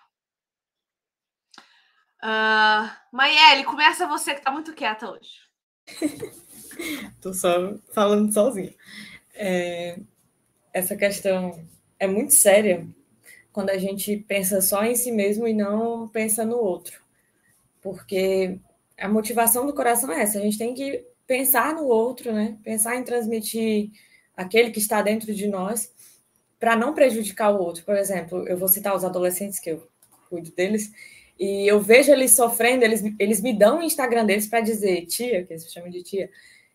[2.24, 5.46] Uh, Maiele, começa você que está muito quieta hoje.
[7.22, 8.74] Tô só falando sozinha.
[9.34, 10.00] É,
[10.74, 11.64] essa questão
[12.00, 12.88] é muito séria
[13.52, 17.02] quando a gente pensa só em si mesmo e não pensa no outro.
[17.82, 18.60] Porque
[18.98, 22.58] a motivação do coração é essa, a gente tem que pensar no outro, né?
[22.64, 23.92] Pensar em transmitir
[24.36, 25.94] aquele que está dentro de nós
[26.60, 27.84] para não prejudicar o outro.
[27.84, 29.88] Por exemplo, eu vou citar os adolescentes que eu
[30.30, 30.92] cuido deles,
[31.40, 35.44] e eu vejo eles sofrendo, eles, eles me dão o Instagram deles para dizer, tia,
[35.44, 36.30] que eles chamam de tia,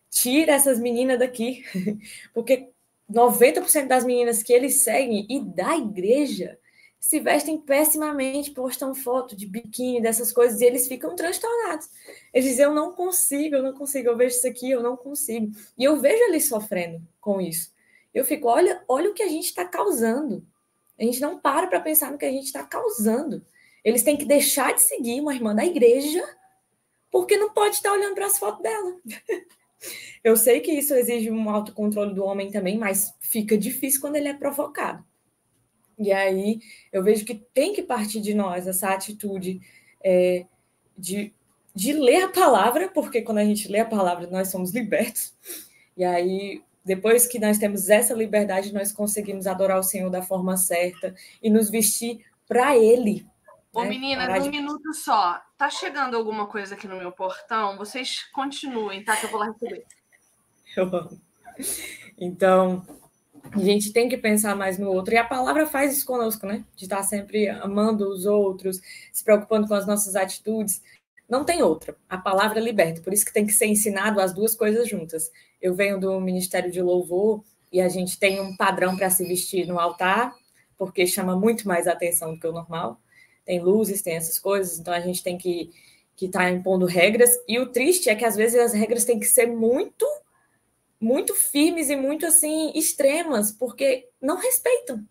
[0.09, 1.63] tira essas meninas daqui,
[2.33, 2.69] porque
[3.11, 6.57] 90% das meninas que eles seguem e da igreja
[6.99, 11.89] se vestem pessimamente, postam foto de biquíni, dessas coisas, e eles ficam transtornados.
[12.31, 15.51] Eles dizem, eu não consigo, eu não consigo, eu vejo isso aqui, eu não consigo.
[15.75, 17.70] E eu vejo eles sofrendo com isso.
[18.13, 20.45] Eu fico, olha, olha o que a gente está causando.
[20.99, 23.45] A gente não para para pensar no que a gente está causando.
[23.83, 26.23] Eles têm que deixar de seguir uma irmã da igreja,
[27.09, 28.99] porque não pode estar olhando para as fotos dela.
[30.23, 34.27] Eu sei que isso exige um autocontrole do homem também, mas fica difícil quando ele
[34.27, 35.03] é provocado.
[35.97, 36.59] E aí
[36.91, 39.59] eu vejo que tem que partir de nós essa atitude
[40.03, 40.45] é,
[40.97, 41.33] de,
[41.73, 45.33] de ler a palavra, porque quando a gente lê a palavra, nós somos libertos.
[45.95, 50.57] E aí, depois que nós temos essa liberdade, nós conseguimos adorar o Senhor da forma
[50.57, 53.25] certa e nos vestir para Ele.
[53.73, 53.89] Ô, né?
[53.89, 54.49] meninas, um de...
[54.49, 55.41] minuto só.
[55.57, 57.77] Tá chegando alguma coisa aqui no meu portão?
[57.77, 59.15] Vocês continuem, tá?
[59.15, 59.85] Que eu vou lá receber.
[60.75, 61.19] Eu amo.
[62.17, 62.85] Então,
[63.51, 65.13] a gente tem que pensar mais no outro.
[65.13, 66.63] E a palavra faz isso conosco, né?
[66.75, 68.79] De estar sempre amando os outros,
[69.11, 70.81] se preocupando com as nossas atitudes.
[71.31, 71.95] Não tem outra.
[72.09, 72.99] A palavra liberta.
[72.99, 75.31] Por isso que tem que ser ensinado as duas coisas juntas.
[75.61, 77.41] Eu venho do Ministério de Louvor
[77.71, 80.35] e a gente tem um padrão para se vestir no altar,
[80.77, 82.99] porque chama muito mais atenção do que o normal.
[83.45, 85.71] Tem luzes, tem essas coisas, então a gente tem que
[86.17, 87.31] que está impondo regras.
[87.47, 90.05] E o triste é que às vezes as regras têm que ser muito
[90.99, 95.01] muito firmes e muito assim extremas, porque não respeitam.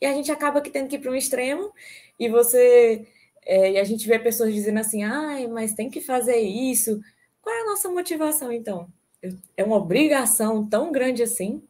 [0.00, 1.72] E a gente acaba que tendo que ir para um extremo
[2.18, 3.06] e você
[3.44, 7.00] é, e a gente vê pessoas dizendo assim, ai, mas tem que fazer isso.
[7.40, 8.88] Qual é a nossa motivação então?
[9.20, 11.62] Eu, é uma obrigação tão grande assim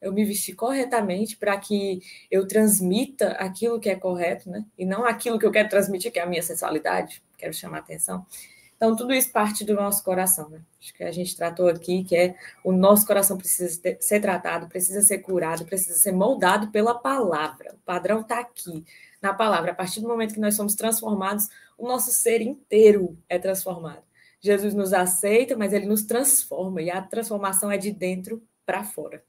[0.00, 2.00] eu me vestir corretamente para que
[2.30, 4.64] eu transmita aquilo que é correto, né?
[4.78, 8.24] E não aquilo que eu quero transmitir, que é a minha sensualidade, quero chamar atenção.
[8.76, 10.50] Então, tudo isso parte do nosso coração.
[10.50, 10.60] Né?
[10.78, 14.68] Acho que a gente tratou aqui que é o nosso coração precisa ter, ser tratado,
[14.68, 17.74] precisa ser curado, precisa ser moldado pela palavra.
[17.74, 18.84] O padrão está aqui,
[19.26, 19.72] na palavra.
[19.72, 24.04] A partir do momento que nós somos transformados, o nosso ser inteiro é transformado.
[24.40, 29.24] Jesus nos aceita, mas ele nos transforma, e a transformação é de dentro para fora.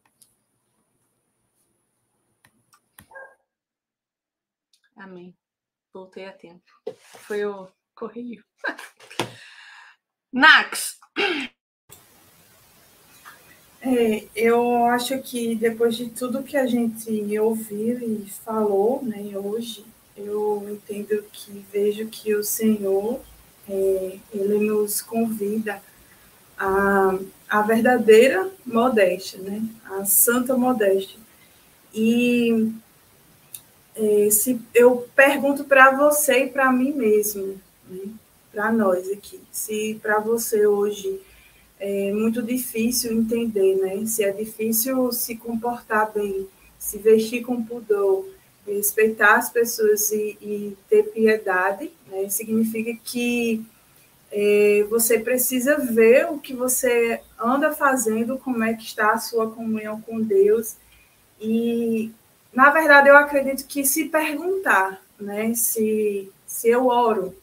[4.95, 5.35] Amém.
[5.93, 6.63] Voltei a tempo.
[6.95, 8.43] Foi o correio.
[10.31, 10.99] Nax.
[13.89, 19.85] É, eu acho que depois de tudo que a gente ouviu e falou né, hoje,
[20.17, 23.21] eu entendo que vejo que o Senhor
[23.69, 25.81] é, ele nos convida
[26.57, 27.17] a,
[27.49, 31.19] a verdadeira modéstia, né, a santa modéstia.
[31.93, 32.73] E
[33.95, 37.57] é, se eu pergunto para você e para mim mesmo,
[37.89, 38.01] né?
[38.51, 39.39] para nós aqui.
[39.49, 41.21] Se para você hoje
[41.79, 44.05] é muito difícil entender, né?
[44.05, 46.47] Se é difícil se comportar bem,
[46.77, 48.25] se vestir com pudor,
[48.65, 52.27] respeitar as pessoas e, e ter piedade, né?
[52.29, 53.65] Significa que
[54.31, 59.49] é, você precisa ver o que você anda fazendo, como é que está a sua
[59.49, 60.75] comunhão com Deus.
[61.39, 62.11] E,
[62.53, 67.35] na verdade, eu acredito que se perguntar, né, se, se eu oro,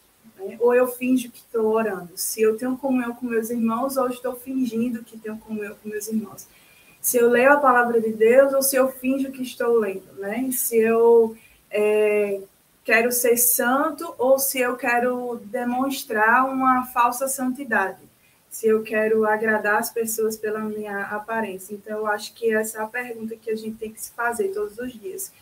[0.44, 0.56] né?
[0.60, 2.10] Ou eu finjo que estou orando.
[2.16, 6.08] Se eu tenho comunhão com meus irmãos, ou estou fingindo que tenho comunhão com meus
[6.08, 6.46] irmãos.
[7.00, 10.12] Se eu leio a palavra de Deus, ou se eu finjo que estou lendo.
[10.18, 10.50] Né?
[10.52, 11.36] Se eu
[11.70, 12.40] é,
[12.84, 17.98] quero ser santo, ou se eu quero demonstrar uma falsa santidade.
[18.48, 21.74] Se eu quero agradar as pessoas pela minha aparência.
[21.74, 24.48] Então, eu acho que essa é a pergunta que a gente tem que se fazer
[24.48, 25.32] todos os dias.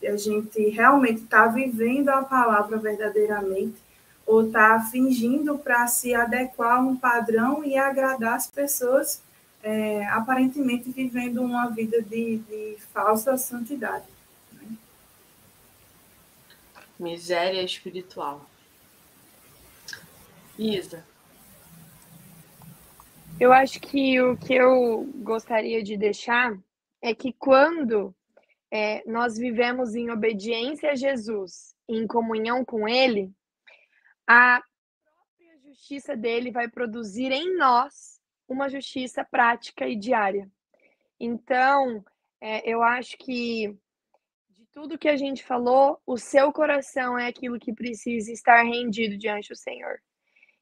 [0.00, 3.76] Se a gente realmente está vivendo a palavra verdadeiramente,
[4.26, 9.22] ou está fingindo para se adequar a um padrão e agradar as pessoas,
[9.62, 14.06] é, aparentemente vivendo uma vida de, de falsa santidade.
[14.52, 14.76] Né?
[16.98, 18.48] Miséria espiritual.
[20.58, 21.04] Isa.
[23.40, 26.56] Eu acho que o que eu gostaria de deixar
[27.00, 28.14] é que quando
[28.70, 33.32] é, nós vivemos em obediência a Jesus, em comunhão com Ele,
[34.32, 34.62] a
[35.04, 40.44] própria justiça dele vai produzir em nós uma justiça prática e diária.
[41.18, 42.04] Então,
[42.44, 43.68] É, eu acho que
[44.56, 49.16] de tudo que a gente falou, o seu coração é aquilo que precisa estar rendido
[49.16, 49.96] diante do Senhor.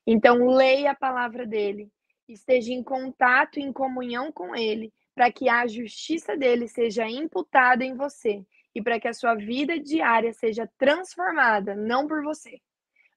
[0.07, 1.91] Então, leia a palavra dele,
[2.29, 7.95] esteja em contato, em comunhão com ele, para que a justiça dele seja imputada em
[7.97, 8.45] você
[8.75, 12.61] e para que a sua vida diária seja transformada, não por você,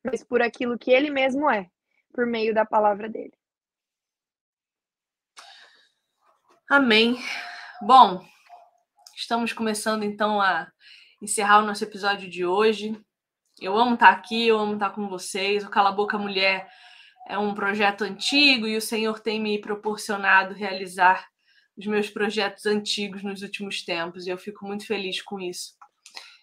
[0.03, 1.69] mas por aquilo que ele mesmo é,
[2.13, 3.33] por meio da palavra dele.
[6.69, 7.17] Amém.
[7.81, 8.25] Bom,
[9.15, 10.71] estamos começando então a
[11.21, 12.99] encerrar o nosso episódio de hoje.
[13.59, 15.63] Eu amo estar aqui, eu amo estar com vocês.
[15.63, 16.67] O Cala Boca Mulher
[17.27, 21.27] é um projeto antigo e o Senhor tem me proporcionado realizar
[21.77, 25.75] os meus projetos antigos nos últimos tempos e eu fico muito feliz com isso.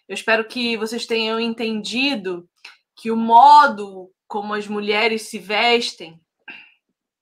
[0.07, 2.49] Eu espero que vocês tenham entendido
[3.01, 6.23] que o modo como as mulheres se vestem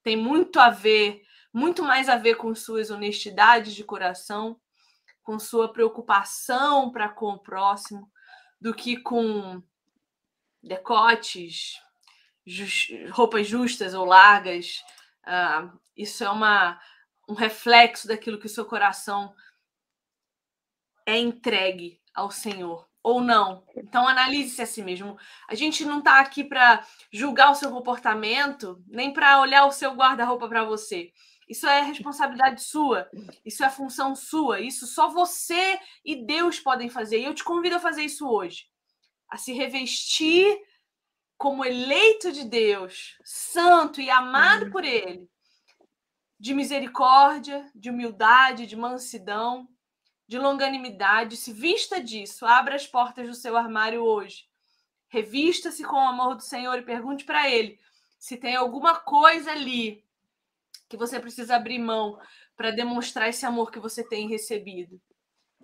[0.04, 1.22] tem muito a ver,
[1.54, 4.60] muito mais a ver com suas honestidades de coração,
[5.24, 8.12] com sua preocupação para com o próximo,
[8.60, 9.64] do que com
[10.62, 11.80] decotes,
[12.46, 14.84] just, roupas justas ou largas.
[15.26, 16.78] Uh, isso é uma
[17.26, 19.34] um reflexo daquilo que o seu coração
[21.06, 23.64] é entregue ao Senhor ou não.
[23.76, 25.18] Então analise-se a si mesmo.
[25.48, 29.94] A gente não está aqui para julgar o seu comportamento, nem para olhar o seu
[29.94, 31.12] guarda-roupa para você.
[31.48, 33.10] Isso é responsabilidade sua,
[33.44, 37.20] isso é função sua, isso só você e Deus podem fazer.
[37.20, 38.68] E eu te convido a fazer isso hoje.
[39.28, 40.60] A se revestir
[41.38, 44.72] como eleito de Deus, santo e amado uhum.
[44.72, 45.28] por Ele,
[46.40, 49.68] de misericórdia, de humildade, de mansidão,
[50.30, 51.36] de longanimidade.
[51.36, 54.48] Se vista disso, abra as portas do seu armário hoje.
[55.08, 57.80] Revista-se com o amor do Senhor e pergunte para Ele
[58.20, 60.06] se tem alguma coisa ali
[60.88, 62.20] que você precisa abrir mão
[62.56, 65.02] para demonstrar esse amor que você tem recebido.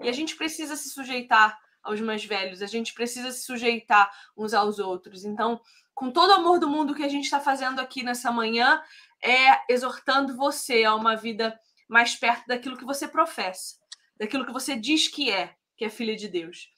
[0.01, 4.51] E a gente precisa se sujeitar aos mais velhos, a gente precisa se sujeitar uns
[4.51, 5.25] aos outros.
[5.25, 5.61] Então,
[5.93, 8.81] com todo o amor do mundo que a gente está fazendo aqui nessa manhã,
[9.21, 13.75] é exortando você a uma vida mais perto daquilo que você professa,
[14.17, 16.69] daquilo que você diz que é, que é filha de Deus.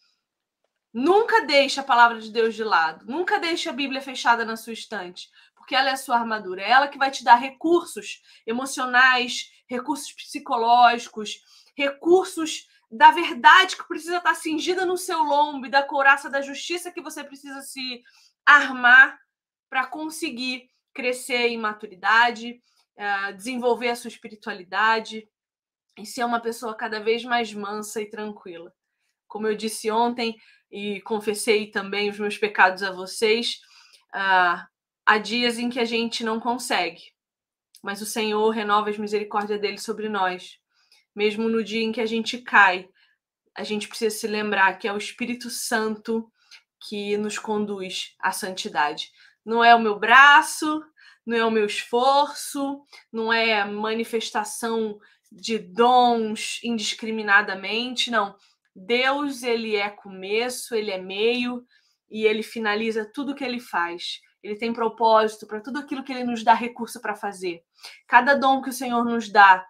[0.93, 4.73] Nunca deixe a palavra de Deus de lado, nunca deixe a Bíblia fechada na sua
[4.73, 9.51] estante, porque ela é a sua armadura, é ela que vai te dar recursos emocionais,
[9.67, 11.41] recursos psicológicos,
[11.75, 16.91] recursos da verdade que precisa estar cingida no seu lombo e da couraça da justiça
[16.91, 18.01] que você precisa se
[18.45, 19.19] armar
[19.69, 22.61] para conseguir crescer em maturidade,
[22.95, 25.27] uh, desenvolver a sua espiritualidade
[25.97, 28.73] e ser uma pessoa cada vez mais mansa e tranquila.
[29.27, 30.37] Como eu disse ontem
[30.71, 33.59] e confessei também os meus pecados a vocês,
[34.13, 34.63] uh,
[35.05, 37.01] há dias em que a gente não consegue,
[37.81, 40.59] mas o Senhor renova as misericórdias dele sobre nós.
[41.15, 42.87] Mesmo no dia em que a gente cai,
[43.55, 46.31] a gente precisa se lembrar que é o Espírito Santo
[46.87, 49.11] que nos conduz à santidade.
[49.43, 50.83] Não é o meu braço,
[51.25, 54.99] não é o meu esforço, não é manifestação
[55.31, 58.35] de dons indiscriminadamente, não.
[58.75, 61.65] Deus, ele é começo, ele é meio
[62.09, 64.21] e ele finaliza tudo que ele faz.
[64.41, 67.63] Ele tem propósito para tudo aquilo que ele nos dá recurso para fazer.
[68.07, 69.65] Cada dom que o Senhor nos dá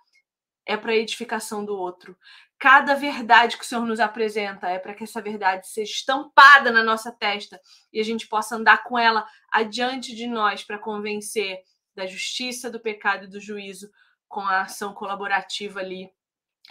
[0.65, 2.17] é para edificação do outro.
[2.59, 6.84] Cada verdade que o Senhor nos apresenta é para que essa verdade seja estampada na
[6.84, 7.61] nossa testa
[7.93, 11.59] e a gente possa andar com ela adiante de nós para convencer
[11.95, 13.89] da justiça, do pecado e do juízo
[14.28, 16.12] com a ação colaborativa ali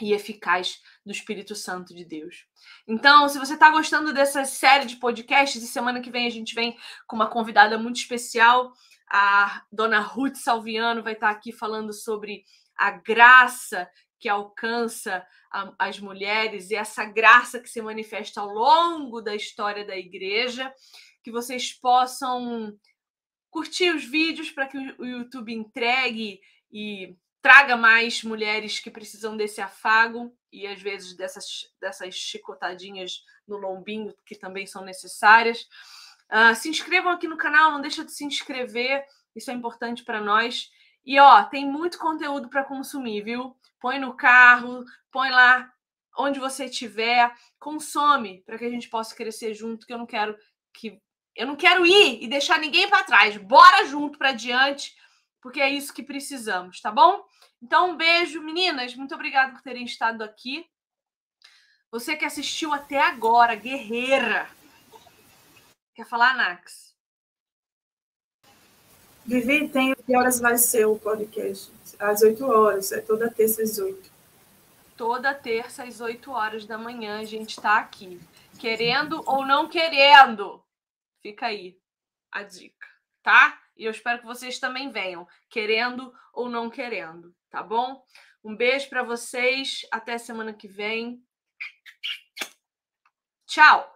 [0.00, 2.46] e eficaz do Espírito Santo de Deus.
[2.86, 6.54] Então, se você está gostando dessa série de podcasts, e semana que vem a gente
[6.54, 6.76] vem
[7.06, 8.72] com uma convidada muito especial,
[9.10, 12.44] a dona Ruth Salviano vai estar tá aqui falando sobre
[12.76, 13.88] a graça
[14.18, 19.84] que alcança a, as mulheres e essa graça que se manifesta ao longo da história
[19.84, 20.72] da igreja,
[21.22, 22.76] que vocês possam
[23.50, 29.60] curtir os vídeos para que o YouTube entregue e traga mais mulheres que precisam desse
[29.60, 31.46] afago e às vezes dessas,
[31.80, 35.68] dessas chicotadinhas no lombinho que também são necessárias.
[36.30, 39.04] Uh, se inscrevam aqui no canal, não deixa de se inscrever,
[39.34, 40.70] isso é importante para nós.
[41.04, 43.56] E ó, tem muito conteúdo para consumir, viu?
[43.80, 45.72] Põe no carro, põe lá
[46.18, 50.36] onde você estiver, consome para que a gente possa crescer junto, que eu não quero
[50.72, 51.00] que
[51.34, 53.36] eu não quero ir e deixar ninguém para trás.
[53.36, 54.96] Bora junto para diante,
[55.40, 57.24] porque é isso que precisamos, tá bom?
[57.62, 58.94] Então, um beijo, meninas.
[58.94, 60.66] Muito obrigada por terem estado aqui.
[61.90, 64.48] Você que assistiu até agora, guerreira.
[65.94, 66.94] Quer falar, Nax?
[69.24, 71.72] Vivi, tem que horas vai ser o podcast?
[71.98, 74.10] Às 8 horas, é toda terça às 8.
[74.96, 78.20] Toda terça às 8 horas da manhã a gente está aqui.
[78.60, 80.62] Querendo ou não querendo.
[81.22, 81.76] Fica aí
[82.30, 82.86] a dica,
[83.22, 83.60] tá?
[83.76, 88.02] E eu espero que vocês também venham, querendo ou não querendo, tá bom?
[88.42, 91.20] Um beijo para vocês, até semana que vem.
[93.46, 93.95] Tchau!